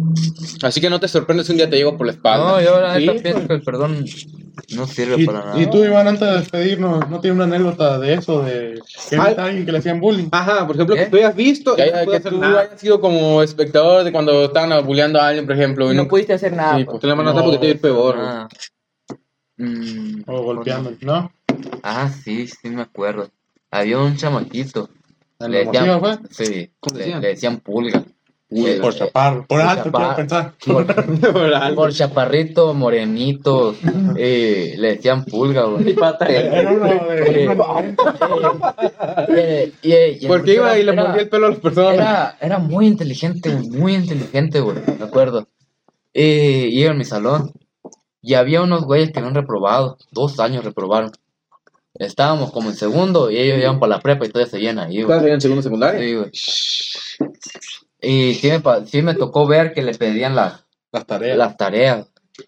Así 0.63 0.81
que 0.81 0.89
no 0.89 0.99
te 0.99 1.07
sorprendes 1.09 1.47
si 1.47 1.53
un 1.53 1.59
día 1.59 1.69
te 1.69 1.77
llego 1.77 1.99
por 1.99 2.07
la 2.07 2.13
espalda. 2.13 2.47
No, 2.53 2.61
yo 2.63 2.81
la 2.81 2.95
Sí, 2.95 3.01
neta 3.01 3.13
pues. 3.13 3.23
pienso 3.23 3.47
que 3.49 3.55
el 3.55 3.63
perdón 3.63 4.05
no 4.75 4.87
sirve 4.87 5.17
Y, 5.23 5.27
para 5.27 5.41
nada. 5.45 5.61
y 5.61 5.67
tú, 5.69 5.85
Iván, 5.85 6.09
antes 6.09 6.29
de 6.29 6.39
despedirnos, 6.39 7.11
¿no 7.11 7.21
tienes 7.21 7.37
una 7.37 7.45
anécdota 7.55 7.99
de 7.99 8.15
eso? 8.15 8.41
De 8.43 8.81
que 9.11 9.17
Ay. 9.17 9.27
viste 9.27 9.41
a 9.41 9.45
alguien 9.45 9.67
que 9.67 9.73
le 9.73 9.79
hacían 9.79 10.01
bullying. 10.01 10.29
Ajá, 10.33 10.67
por 10.67 10.77
ejemplo, 10.77 10.97
¿Qué? 10.97 11.05
que 11.05 11.11
tú 11.11 11.17
hayas 11.19 11.37
visto 11.37 11.77
Que, 11.77 11.91
no 11.91 11.99
haya- 11.99 12.11
que 12.11 12.31
tú 12.31 12.39
nada. 12.39 12.61
hayas 12.63 12.81
sido 12.81 13.03
como 13.03 13.43
espectador 13.43 14.03
de 14.05 14.13
cuando 14.13 14.45
estaban 14.47 14.87
bulleando 14.87 15.21
a 15.21 15.29
alguien, 15.29 15.45
por 15.47 15.55
ejemplo. 15.57 15.93
y 15.93 15.97
No 15.97 16.05
no- 16.05 16.09
pudiste 16.09 16.33
hacer 16.33 16.55
nada. 16.55 16.79
Sí, 16.79 16.85
pues. 16.85 17.01
Te 17.01 17.07
la 17.07 17.15
mandaste 17.17 17.39
No. 17.41 17.45
porque 17.45 17.59
te 17.59 17.67
iba 17.67 17.73
a 17.73 17.75
ir 17.75 17.81
peor. 17.83 18.17
Mm, 19.59 20.23
O 20.27 20.43
golpeando, 20.43 20.93
¿no? 21.03 21.31
Ah, 21.83 22.09
sí, 22.09 22.47
sí 22.47 22.69
me 22.71 22.83
acuerdo. 22.83 23.31
Había 23.71 23.99
un 23.99 24.17
chamaquito. 24.17 24.89
¿En 25.39 25.53
Le 25.53 25.65
decían, 25.65 26.01
fue? 26.01 26.19
sí, 26.31 26.71
¿Cómo 26.81 26.99
le, 26.99 27.05
decían? 27.05 27.23
le 27.23 27.29
decían 27.29 27.61
pulga. 27.61 28.05
Por 28.81 28.95
chaparro. 28.95 29.47
Por 29.49 29.59
por 29.59 29.61
alto, 29.61 29.85
chapar. 29.85 30.17
pensar. 30.17 30.55
Por, 30.67 31.75
por 31.77 31.93
chaparrito, 31.93 32.75
morenito, 32.75 33.77
eh, 34.17 34.75
le 34.77 34.97
decían 34.97 35.25
pulga, 35.25 35.65
güey. 35.67 35.95
Porque 40.27 40.55
iba 40.55 40.79
y 40.79 40.83
le 40.83 40.93
mordía 40.93 41.23
el 41.23 41.29
pelo 41.29 41.47
a 41.47 41.51
las 41.51 41.59
personas. 41.61 41.95
Era, 41.95 42.37
era 42.41 42.59
muy 42.59 42.87
inteligente, 42.89 43.55
güey, 43.55 43.69
muy 43.71 43.95
inteligente, 43.95 44.61
güey, 44.61 44.79
me 44.99 45.05
acuerdo. 45.05 45.47
Eh, 46.13 46.69
y 46.71 46.81
iba 46.81 46.91
en 46.91 46.99
mi 46.99 47.05
salón. 47.05 47.53
Y 48.21 48.35
había 48.35 48.63
unos 48.63 48.85
güeyes 48.85 49.13
que 49.13 49.21
habían 49.21 49.35
reprobado, 49.35 49.97
dos 50.11 50.41
años 50.41 50.65
reprobaron. 50.65 51.13
Estábamos 51.95 52.53
como 52.53 52.71
en 52.71 52.77
segundo 52.77 53.31
y 53.31 53.39
ellos 53.39 53.59
iban 53.59 53.79
para 53.81 53.97
la 53.97 54.01
prepa 54.01 54.25
y 54.25 54.29
todavía 54.31 54.51
seguían 54.51 54.79
ahí, 54.79 55.03
güey. 55.03 55.19
¿Estás 55.19 55.33
en 55.33 55.41
segundo 55.41 55.63
secundaria? 55.63 56.01
Sí, 56.01 56.15
güey. 56.15 56.31
Y 58.03 58.35
sí 58.35 58.49
me, 58.49 58.61
pa- 58.61 58.87
sí 58.87 59.03
me 59.03 59.15
tocó 59.15 59.47
ver 59.47 59.73
que 59.73 59.83
le 59.83 59.95
pedían 59.95 60.35
las, 60.35 60.65
Las 60.93 61.07
tareas. 61.07 61.37
las 61.37 61.57
tareas. 61.57 62.07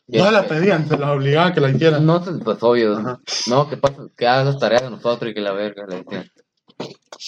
Y 0.09 0.17
No 0.19 0.25
este, 0.25 0.33
las 0.33 0.47
pedían, 0.47 0.89
se 0.89 0.97
las 0.97 1.11
obligaban 1.11 1.51
a 1.53 1.55
que 1.55 1.61
las 1.61 1.75
hicieran. 1.75 2.07
No, 2.07 2.23
pues 2.23 2.59
obvio. 2.63 2.97
Ajá. 2.97 3.21
No, 3.49 3.69
que 3.69 3.77
pasa, 3.77 4.07
que 4.17 4.27
hagas 4.27 4.47
las 4.47 4.59
tareas 4.59 4.83
de 4.83 4.91
nosotros 4.91 5.31
y 5.31 5.35
que 5.35 5.41
la 5.41 5.53
verga 5.53 5.85
le 5.87 5.97
decían. 5.97 6.31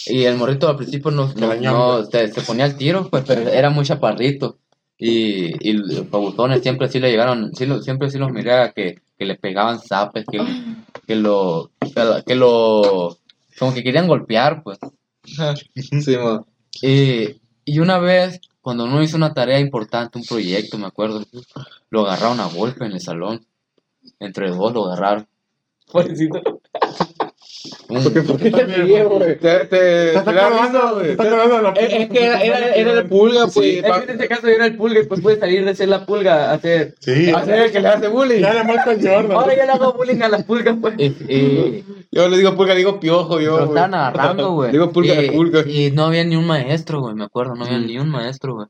Y 0.06 0.24
el 0.24 0.36
morrito 0.36 0.68
al 0.68 0.76
principio 0.76 1.10
no, 1.10 1.32
no, 1.34 2.04
se, 2.06 2.32
se 2.32 2.40
ponía 2.40 2.64
al 2.64 2.76
tiro, 2.76 3.08
pues, 3.10 3.24
pero 3.26 3.42
era 3.50 3.68
muy 3.70 3.84
chaparrito. 3.84 4.58
Y, 4.96 5.68
y 5.68 5.72
los 5.74 6.06
pabutones 6.06 6.62
siempre 6.62 6.88
sí 6.88 7.00
le 7.00 7.10
llegaron, 7.10 7.54
sí 7.54 7.66
lo, 7.66 7.82
siempre 7.82 8.10
sí 8.10 8.16
los 8.18 8.30
miré 8.32 8.52
a 8.54 8.72
que, 8.72 9.00
que 9.18 9.24
le 9.24 9.36
pegaban 9.36 9.80
zapes, 9.80 10.24
que, 10.30 10.38
que 11.06 11.14
lo, 11.16 11.70
que 11.80 12.04
lo- 12.04 12.24
que 12.24 12.34
lo, 12.34 13.18
como 13.58 13.72
que 13.74 13.82
querían 13.82 14.08
golpear, 14.08 14.62
pues. 14.62 14.78
Sí. 16.02 16.16
Y, 16.82 17.40
y 17.64 17.78
una 17.78 17.98
vez, 17.98 18.40
cuando 18.60 18.84
uno 18.84 19.02
hizo 19.02 19.16
una 19.16 19.32
tarea 19.32 19.58
importante, 19.60 20.18
un 20.18 20.24
proyecto, 20.24 20.78
me 20.78 20.86
acuerdo, 20.86 21.22
lo 21.90 22.06
agarraron 22.06 22.40
a 22.40 22.46
golpe 22.46 22.84
en 22.86 22.92
el 22.92 23.00
salón. 23.00 23.46
Entre 24.20 24.50
dos 24.50 24.72
lo 24.72 24.86
agarraron. 24.86 25.26
Pobrecito. 25.90 26.42
Un- 27.88 28.02
¿Por 28.26 28.38
qué 28.38 28.50
te 28.50 28.64
ríes, 28.64 29.06
güey? 29.06 29.34
Risa, 29.34 29.68
¿Te 29.68 29.76
güey. 29.76 30.08
estás 30.08 30.28
acordando 30.28 30.96
de 30.98 31.62
la 31.62 31.70
Es, 31.70 31.92
es 31.94 32.08
que 32.10 32.24
era, 32.26 32.40
era, 32.42 32.58
era 32.74 32.92
el 32.92 33.08
pulga, 33.08 33.46
pues. 33.46 33.56
Es 33.78 33.82
que 33.82 33.88
en 34.04 34.10
este 34.10 34.28
caso 34.28 34.48
era 34.48 34.66
el 34.66 34.76
pulga 34.76 35.00
y 35.00 35.06
pues 35.06 35.20
puede 35.22 35.38
salir 35.40 35.64
de 35.64 35.74
ser 35.74 35.88
la 35.88 36.04
pulga 36.04 36.52
a 36.52 36.58
ser. 36.58 36.94
Sí. 37.00 37.30
Hacer 37.30 37.60
el 37.60 37.72
que 37.72 37.80
le 37.80 37.88
hace 37.88 38.08
bullying. 38.08 38.40
Ya 38.40 38.52
le 38.54 38.64
marca 38.64 38.92
el 38.92 38.98
Jordan. 39.06 39.32
Ahora 39.32 39.56
ya 39.56 39.64
le 39.64 39.72
hago 39.72 39.92
bullying 39.94 40.20
a 40.22 40.28
las 40.28 40.44
pulgas, 40.44 40.76
pues. 40.80 40.94
y, 40.98 41.04
y- 41.06 41.84
Yo 42.12 42.28
le 42.28 42.36
digo 42.36 42.54
pulga, 42.54 42.74
digo 42.74 43.00
piojo, 43.00 43.40
yo. 43.40 43.58
lo 43.60 43.64
estaban 43.66 43.94
agarrando, 43.94 44.52
güey. 44.52 44.70
Digo 44.70 44.90
pulga 44.92 45.14
y, 45.14 45.26
de 45.26 45.32
pulga. 45.32 45.64
y 45.66 45.90
no 45.90 46.04
había 46.04 46.24
ni 46.24 46.36
un 46.36 46.46
maestro, 46.46 47.00
güey, 47.00 47.14
me 47.14 47.24
acuerdo, 47.24 47.54
no 47.54 47.64
había 47.64 47.78
ni 47.78 47.98
un 47.98 48.10
maestro, 48.10 48.54
güey. 48.56 48.66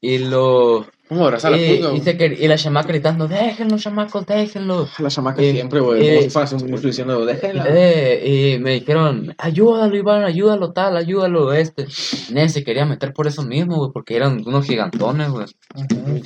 Y 0.00 0.18
lo... 0.18 0.86
¿Cómo 1.10 1.24
abrazar 1.24 1.52
a 1.52 1.56
la 1.56 1.62
Y, 1.62 1.78
pulga? 1.82 2.04
se 2.04 2.16
quer- 2.16 2.38
y 2.38 2.46
la 2.46 2.56
chamaca 2.56 2.86
gritando, 2.86 3.26
déjenlo, 3.26 3.76
chamacos, 3.78 4.24
déjenlo. 4.26 4.88
La 5.00 5.08
chamaca 5.08 5.42
Eh, 5.42 5.50
siempre, 5.50 5.80
güey. 5.80 6.06
eh, 6.06 6.30
fuera 6.30 6.48
un 6.56 6.68
influenciando, 6.70 7.26
déjenla. 7.26 7.64
Eh, 7.68 8.54
y 8.56 8.58
me 8.60 8.74
dijeron, 8.74 9.34
ayúdalo, 9.36 9.96
Iván, 9.96 10.22
ayúdalo, 10.22 10.72
tal, 10.72 10.96
ayúdalo, 10.96 11.52
este. 11.52 11.86
Nene 12.32 12.48
se 12.48 12.62
quería 12.62 12.86
meter 12.86 13.12
por 13.12 13.26
eso 13.26 13.42
mismo, 13.42 13.78
güey, 13.78 13.90
porque 13.92 14.14
eran 14.14 14.40
unos 14.46 14.64
gigantones, 14.64 15.30
güey. 15.30 15.46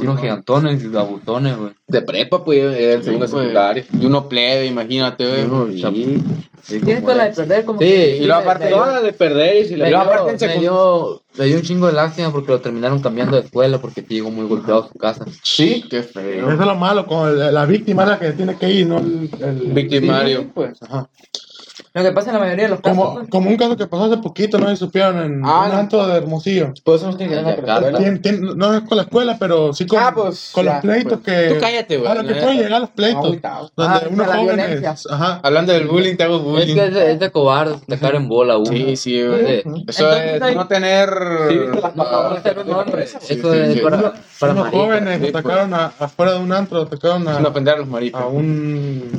Unos 0.00 0.20
gigantones 0.20 0.84
y 0.84 0.94
abutones, 0.94 1.56
güey. 1.56 1.72
De 1.86 2.00
prepa, 2.00 2.42
pues, 2.42 2.58
era 2.60 2.94
el 2.94 3.04
segundo 3.04 3.26
Pues, 3.26 3.42
secundaria. 3.42 3.84
Y 4.00 4.06
uno 4.06 4.26
plebe, 4.28 4.64
imagínate, 4.66 5.26
güey. 5.44 5.78
Sí. 5.78 6.22
Sí, 6.62 6.80
Tienes 6.80 7.02
toda 7.02 7.14
la 7.14 7.24
de 7.28 7.32
perder 7.34 7.64
como 7.66 7.78
Sí, 7.78 7.84
que- 7.84 8.16
y 8.16 8.24
luego 8.24 8.40
aparte- 8.40 8.64
de- 8.64 8.70
Toda 8.70 8.86
la 8.92 9.00
de 9.02 9.12
perder 9.12 9.56
y 9.56 9.68
si 9.68 9.76
la 9.76 10.00
aparte 10.00 10.30
en 10.30 10.32
me 10.32 10.38
secund- 10.56 10.60
dio- 10.60 11.22
me 11.36 11.44
dio 11.44 11.56
un 11.56 11.62
chingo 11.62 11.86
de 11.88 11.92
lástima 11.92 12.32
porque 12.32 12.52
lo 12.52 12.60
terminaron 12.62 13.00
cambiando 13.02 13.36
de 13.36 13.42
escuela 13.42 13.78
porque 13.78 14.00
te 14.00 14.14
llegó 14.14 14.30
muy 14.30 14.46
golpeado 14.46 14.84
a 14.84 14.88
su 14.88 14.94
casa. 14.98 15.26
Sí, 15.42 15.84
qué 15.90 16.02
feo. 16.02 16.50
Eso 16.50 16.52
es 16.52 16.66
lo 16.66 16.74
malo, 16.74 17.04
con 17.06 17.38
la 17.38 17.66
víctima 17.66 18.04
es 18.04 18.08
la 18.08 18.18
que 18.18 18.32
tiene 18.32 18.56
que 18.56 18.70
ir, 18.70 18.86
no 18.86 18.96
el, 18.98 19.28
el- 19.42 19.72
Victimario. 19.74 20.40
Sí, 20.40 20.50
pues, 20.54 20.82
ajá. 20.82 21.06
Lo 21.96 22.02
que 22.02 22.10
pasa 22.10 22.30
en 22.30 22.34
la 22.34 22.40
mayoría 22.40 22.64
de 22.64 22.70
los 22.70 22.80
casos. 22.80 22.98
Como, 22.98 23.14
pues. 23.14 23.28
como 23.28 23.50
un 23.50 23.56
caso 23.56 23.76
que 23.76 23.86
pasó 23.86 24.04
hace 24.04 24.16
poquito, 24.16 24.58
no 24.58 24.68
si 24.68 24.74
supieron 24.76 25.16
en 25.22 25.42
Ah, 25.44 25.66
un 25.66 25.72
no. 25.72 25.78
antro 25.78 26.04
de 26.08 26.16
Hermosillo. 26.16 26.72
Por 26.82 26.96
eso 26.96 27.06
nos 27.06 27.16
tiene 27.16 27.36
que 27.36 27.40
dar 27.40 27.62
la 27.62 27.90
no 28.56 28.74
es 28.74 28.80
con 28.82 28.96
la 28.96 29.04
escuela, 29.04 29.36
pero 29.38 29.72
sí 29.72 29.86
con, 29.86 30.00
Ah, 30.00 30.10
pues, 30.12 30.50
con 30.52 30.64
ya, 30.64 30.72
los 30.72 30.80
pleitos 30.82 31.20
que. 31.20 31.50
Tú 31.54 31.60
cállate, 31.60 31.98
güey. 31.98 32.10
A 32.10 32.14
lo 32.16 32.26
que 32.26 32.34
pueden 32.34 32.58
llegar 32.58 32.80
los 32.80 32.90
pleitos. 32.90 33.24
Agüitado. 33.24 33.70
Donde 33.76 33.94
Ah, 33.96 34.02
unos 34.10 34.26
jóvenes. 34.26 34.66
violencia. 34.80 34.94
Ajá. 35.14 35.40
Hablando 35.44 35.72
del 35.72 35.86
bullying, 35.86 36.16
te 36.16 36.24
hago 36.24 36.36
Es 36.38 36.42
bullying. 36.42 36.74
que 36.74 36.84
es 36.86 36.94
de, 36.94 37.12
es 37.12 37.20
de 37.20 37.30
cobarde 37.30 37.76
dejar 37.86 38.16
en 38.16 38.28
bola 38.28 38.56
uno. 38.58 38.66
Sí, 38.66 38.96
sí, 38.96 39.24
güey. 39.24 39.58
Eso 39.60 39.68
Entonces 39.76 40.34
es 40.34 40.42
hay- 40.42 40.54
no 40.56 40.66
tener. 40.66 41.08
Sí, 41.48 41.58
viste 41.58 41.80
las 41.80 41.94
No, 41.94 42.42
ser 42.42 42.58
un 42.58 42.72
hombre. 42.72 43.04
Eso 43.04 43.54
es 43.54 43.80
para- 43.82 44.12
Para 44.40 44.52
unos 44.52 44.68
jóvenes 44.70 45.20
sí, 45.22 45.28
atacaron 45.28 45.72
a- 45.74 45.92
afuera 46.00 46.32
de 46.32 46.38
un 46.40 46.52
antro, 46.52 46.82
atacaron 46.82 47.28
a, 47.28 47.38
ofender 47.38 47.74
a 47.74 47.78
los 47.78 47.86
maricas. 47.86 48.20
a 48.20 48.26
un... 48.26 49.10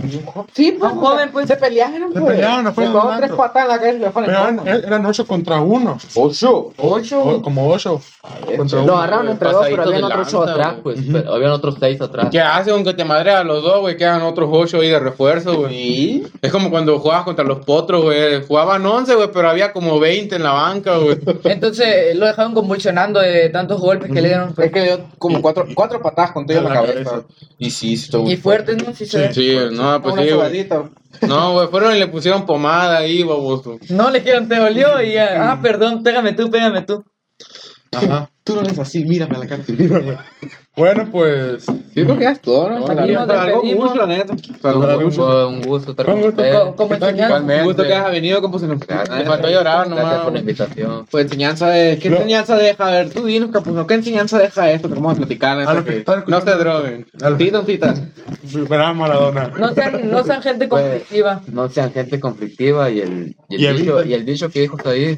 Sí, 0.53 0.75
pues, 0.77 0.91
Un 0.91 0.99
joven, 0.99 1.29
pues. 1.31 1.47
se 1.47 1.55
pelearon, 1.55 2.11
Se 2.13 2.19
pues. 2.19 2.33
pelearon 2.33 2.64
de 2.71 2.81
un 2.81 2.93
pegó 2.93 3.13
tres 3.17 3.31
patas 3.31 3.63
en 3.63 3.67
la 3.69 3.77
cara 3.77 3.89
y 3.89 3.93
se 3.93 3.99
le 3.99 4.11
fue 4.11 4.23
en 4.23 4.29
el 4.29 4.35
Pero 4.35 4.63
eran, 4.75 4.83
eran 4.85 5.05
ocho 5.05 5.25
contra 5.27 5.59
uno. 5.61 5.97
Ocho. 6.15 6.51
O- 6.77 6.95
Ocho. 6.95 7.41
como 7.41 7.69
ocho. 7.69 8.01
Contra 8.57 8.77
Lo 8.79 8.83
uno. 8.85 8.97
agarraron 8.97 9.29
entre 9.29 9.51
dos, 9.51 9.65
pero 9.69 9.83
habían 9.83 10.03
otros 10.03 10.27
ocho 10.27 10.43
atrás. 10.43 10.75
pues. 10.83 10.99
pero 11.11 11.33
habían 11.33 11.51
otros 11.51 11.75
seis 11.79 12.01
atrás. 12.01 12.27
¿Qué 12.31 12.39
hace 12.41 12.71
aunque 12.71 12.93
te 12.93 13.05
madrea 13.05 13.39
a 13.39 13.43
los 13.43 13.61
dos, 13.63 13.81
güey? 13.81 13.97
Quedan 13.97 14.21
otros 14.23 14.49
ocho 14.51 14.79
ahí 14.79 14.89
de 14.89 14.99
refuerzo, 14.99 15.55
güey. 15.57 15.73
Sí. 15.73 16.23
Es 16.41 16.51
como 16.51 16.69
cuando 16.71 16.97
jugabas 16.99 17.23
contra 17.25 17.45
los 17.45 17.59
potros, 17.65 18.01
güey. 18.03 18.43
Jugaban 18.45 18.85
11, 18.85 19.15
güey, 19.15 19.29
pero 19.33 19.49
había 19.49 19.71
como 19.73 19.99
20 19.99 20.35
en 20.35 20.43
la 20.43 20.51
banca, 20.53 20.97
güey. 20.97 21.17
Entonces 21.43 22.15
lo 22.15 22.25
dejaron 22.25 22.53
convulsionando 22.53 23.19
de 23.19 23.49
tantos 23.49 23.79
golpes 23.79 24.11
que 24.11 24.21
le 24.21 24.29
dieron. 24.29 24.53
pues. 24.53 24.67
Es 24.67 24.73
que 24.73 24.79
le 24.79 24.85
dio 24.87 25.05
como 25.17 25.41
cuatro, 25.41 25.65
cuatro 25.75 26.01
patadas 26.01 26.31
con 26.31 26.45
todo 26.45 26.57
en 26.57 26.63
la 26.63 26.73
cabeza. 26.73 27.03
cabeza. 27.11 27.27
Y 27.57 27.69
sí, 27.69 27.93
estuvo 27.93 28.29
Y 28.29 28.35
fuertes, 28.37 28.83
¿no? 28.83 28.93
Sí, 28.93 29.05
se 29.05 29.17
ve. 29.19 29.33
Sí, 29.33 29.55
no, 29.71 30.01
pues 30.01 30.13
Una 30.13 30.23
sí, 30.23 30.29
güey. 30.29 30.29
sobadita. 30.31 30.83
No, 31.27 31.53
güey, 31.53 31.67
fueron 31.67 31.95
y 31.95 31.99
le 31.99 32.07
pusieron 32.07 32.45
pomada 32.45 32.97
ahí, 32.97 33.23
baboso. 33.23 33.79
No 33.89 34.09
le 34.09 34.19
dijeron, 34.19 34.47
te 34.47 34.55
dolió 34.55 35.01
y 35.01 35.13
ya, 35.13 35.51
ah, 35.51 35.59
perdón, 35.61 36.03
pégame 36.03 36.33
tú, 36.33 36.49
pégame 36.49 36.81
tú. 36.81 37.03
Ajá. 37.91 38.29
Tú 38.45 38.53
no 38.55 38.61
eres 38.61 38.77
así, 38.79 39.03
mírame 39.03 39.35
a 39.35 39.39
la 39.39 39.47
cara. 39.47 39.63
Mírame. 39.67 40.17
Bueno, 40.77 41.07
pues... 41.09 41.65
Creo 41.93 42.19
que 42.19 42.25
es 42.25 42.41
todo, 42.41 42.69
¿no? 42.69 42.79
Nos 42.81 42.89
Aquí 42.89 43.13
nos 43.13 43.27
despedimos. 43.27 43.89
mucho, 43.89 43.95
la 43.95 44.07
neta. 44.07 44.35
Fue 44.61 44.73
fue 45.11 45.47
un 45.47 45.61
gusto 45.61 45.91
estar 45.91 46.05
con 46.05 46.15
Fue 46.15 46.15
un 46.15 46.21
gusto. 46.21 46.41
ustedes. 46.41 46.53
Co- 46.59 46.75
Como 46.75 46.89
¿Qué 46.89 46.97
tal, 46.97 47.09
enseñanza. 47.11 47.37
Un 47.59 47.63
gusto 47.63 47.83
que 47.83 47.93
hayas 47.93 48.11
venido, 48.11 48.41
como 48.41 48.59
se 48.59 48.67
nos 48.67 48.79
Gracias. 48.81 49.17
Le 49.19 49.25
faltó 49.25 49.47
llorar 49.49 49.87
Gracias 49.87 50.05
nomás. 50.05 50.23
por 50.25 50.33
la 50.33 50.39
invitación. 50.39 51.05
Pues 51.09 51.25
enseñanza 51.25 51.69
de... 51.69 51.97
¿Qué 51.97 52.09
enseñanza 52.09 52.57
deja? 52.57 52.87
A 52.87 52.91
ver, 52.91 53.09
tú 53.09 53.25
dinos, 53.25 53.51
Capuzo, 53.51 53.87
¿qué 53.87 53.93
enseñanza 53.93 54.37
deja 54.37 54.69
esto 54.69 54.89
que 54.89 54.95
vamos 54.95 55.13
a 55.13 55.15
platicar? 55.15 55.57
No 56.27 56.41
se 56.41 56.51
droguen. 56.51 57.07
a 57.21 57.29
los- 57.29 57.37
Tita, 57.39 57.63
tita. 57.65 57.93
Verán 58.69 58.97
Maradona. 58.97 59.53
No 59.57 59.73
sean, 59.73 60.11
no 60.11 60.23
sean 60.25 60.41
gente 60.41 60.67
conflictiva. 60.69 61.41
No 61.51 61.69
sean 61.69 61.91
gente 61.93 62.19
conflictiva 62.19 62.89
y 62.91 62.99
el, 62.99 63.35
y 63.49 63.65
el, 63.65 63.75
Y 63.77 63.79
dicho, 63.79 63.99
eviten- 64.01 64.09
y 64.09 64.13
el 64.13 64.25
dicho 64.25 64.49
que 64.49 64.59
dijo 64.59 64.77
ahí, 64.85 65.17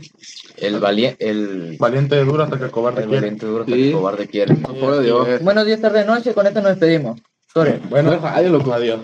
el, 0.58 0.80
valiente 0.80 1.30
el, 1.30 1.78
Valiente 1.80 2.24
duro 2.24 2.44
hasta 2.44 2.58
que 2.60 2.66
el 2.66 2.72
cobarde 2.72 3.06
valiente 3.22 3.46
duro 3.46 3.66
Sí. 3.66 3.72
que 3.74 3.88
el 3.88 3.94
cobarde 3.94 4.28
quiere. 4.28 4.56
Por 4.56 5.00
Dios. 5.02 5.28
Buenos 5.42 5.66
días, 5.66 5.82
tarde, 5.82 6.06
noche, 6.06 6.34
con 6.34 6.48
esto 6.48 6.62
nos 6.62 6.72
despedimos. 6.72 7.20
Sorry. 7.54 7.80
Bueno, 7.90 8.12
Adiós, 8.24 8.52
loco. 8.52 8.74
adiós. 8.74 9.00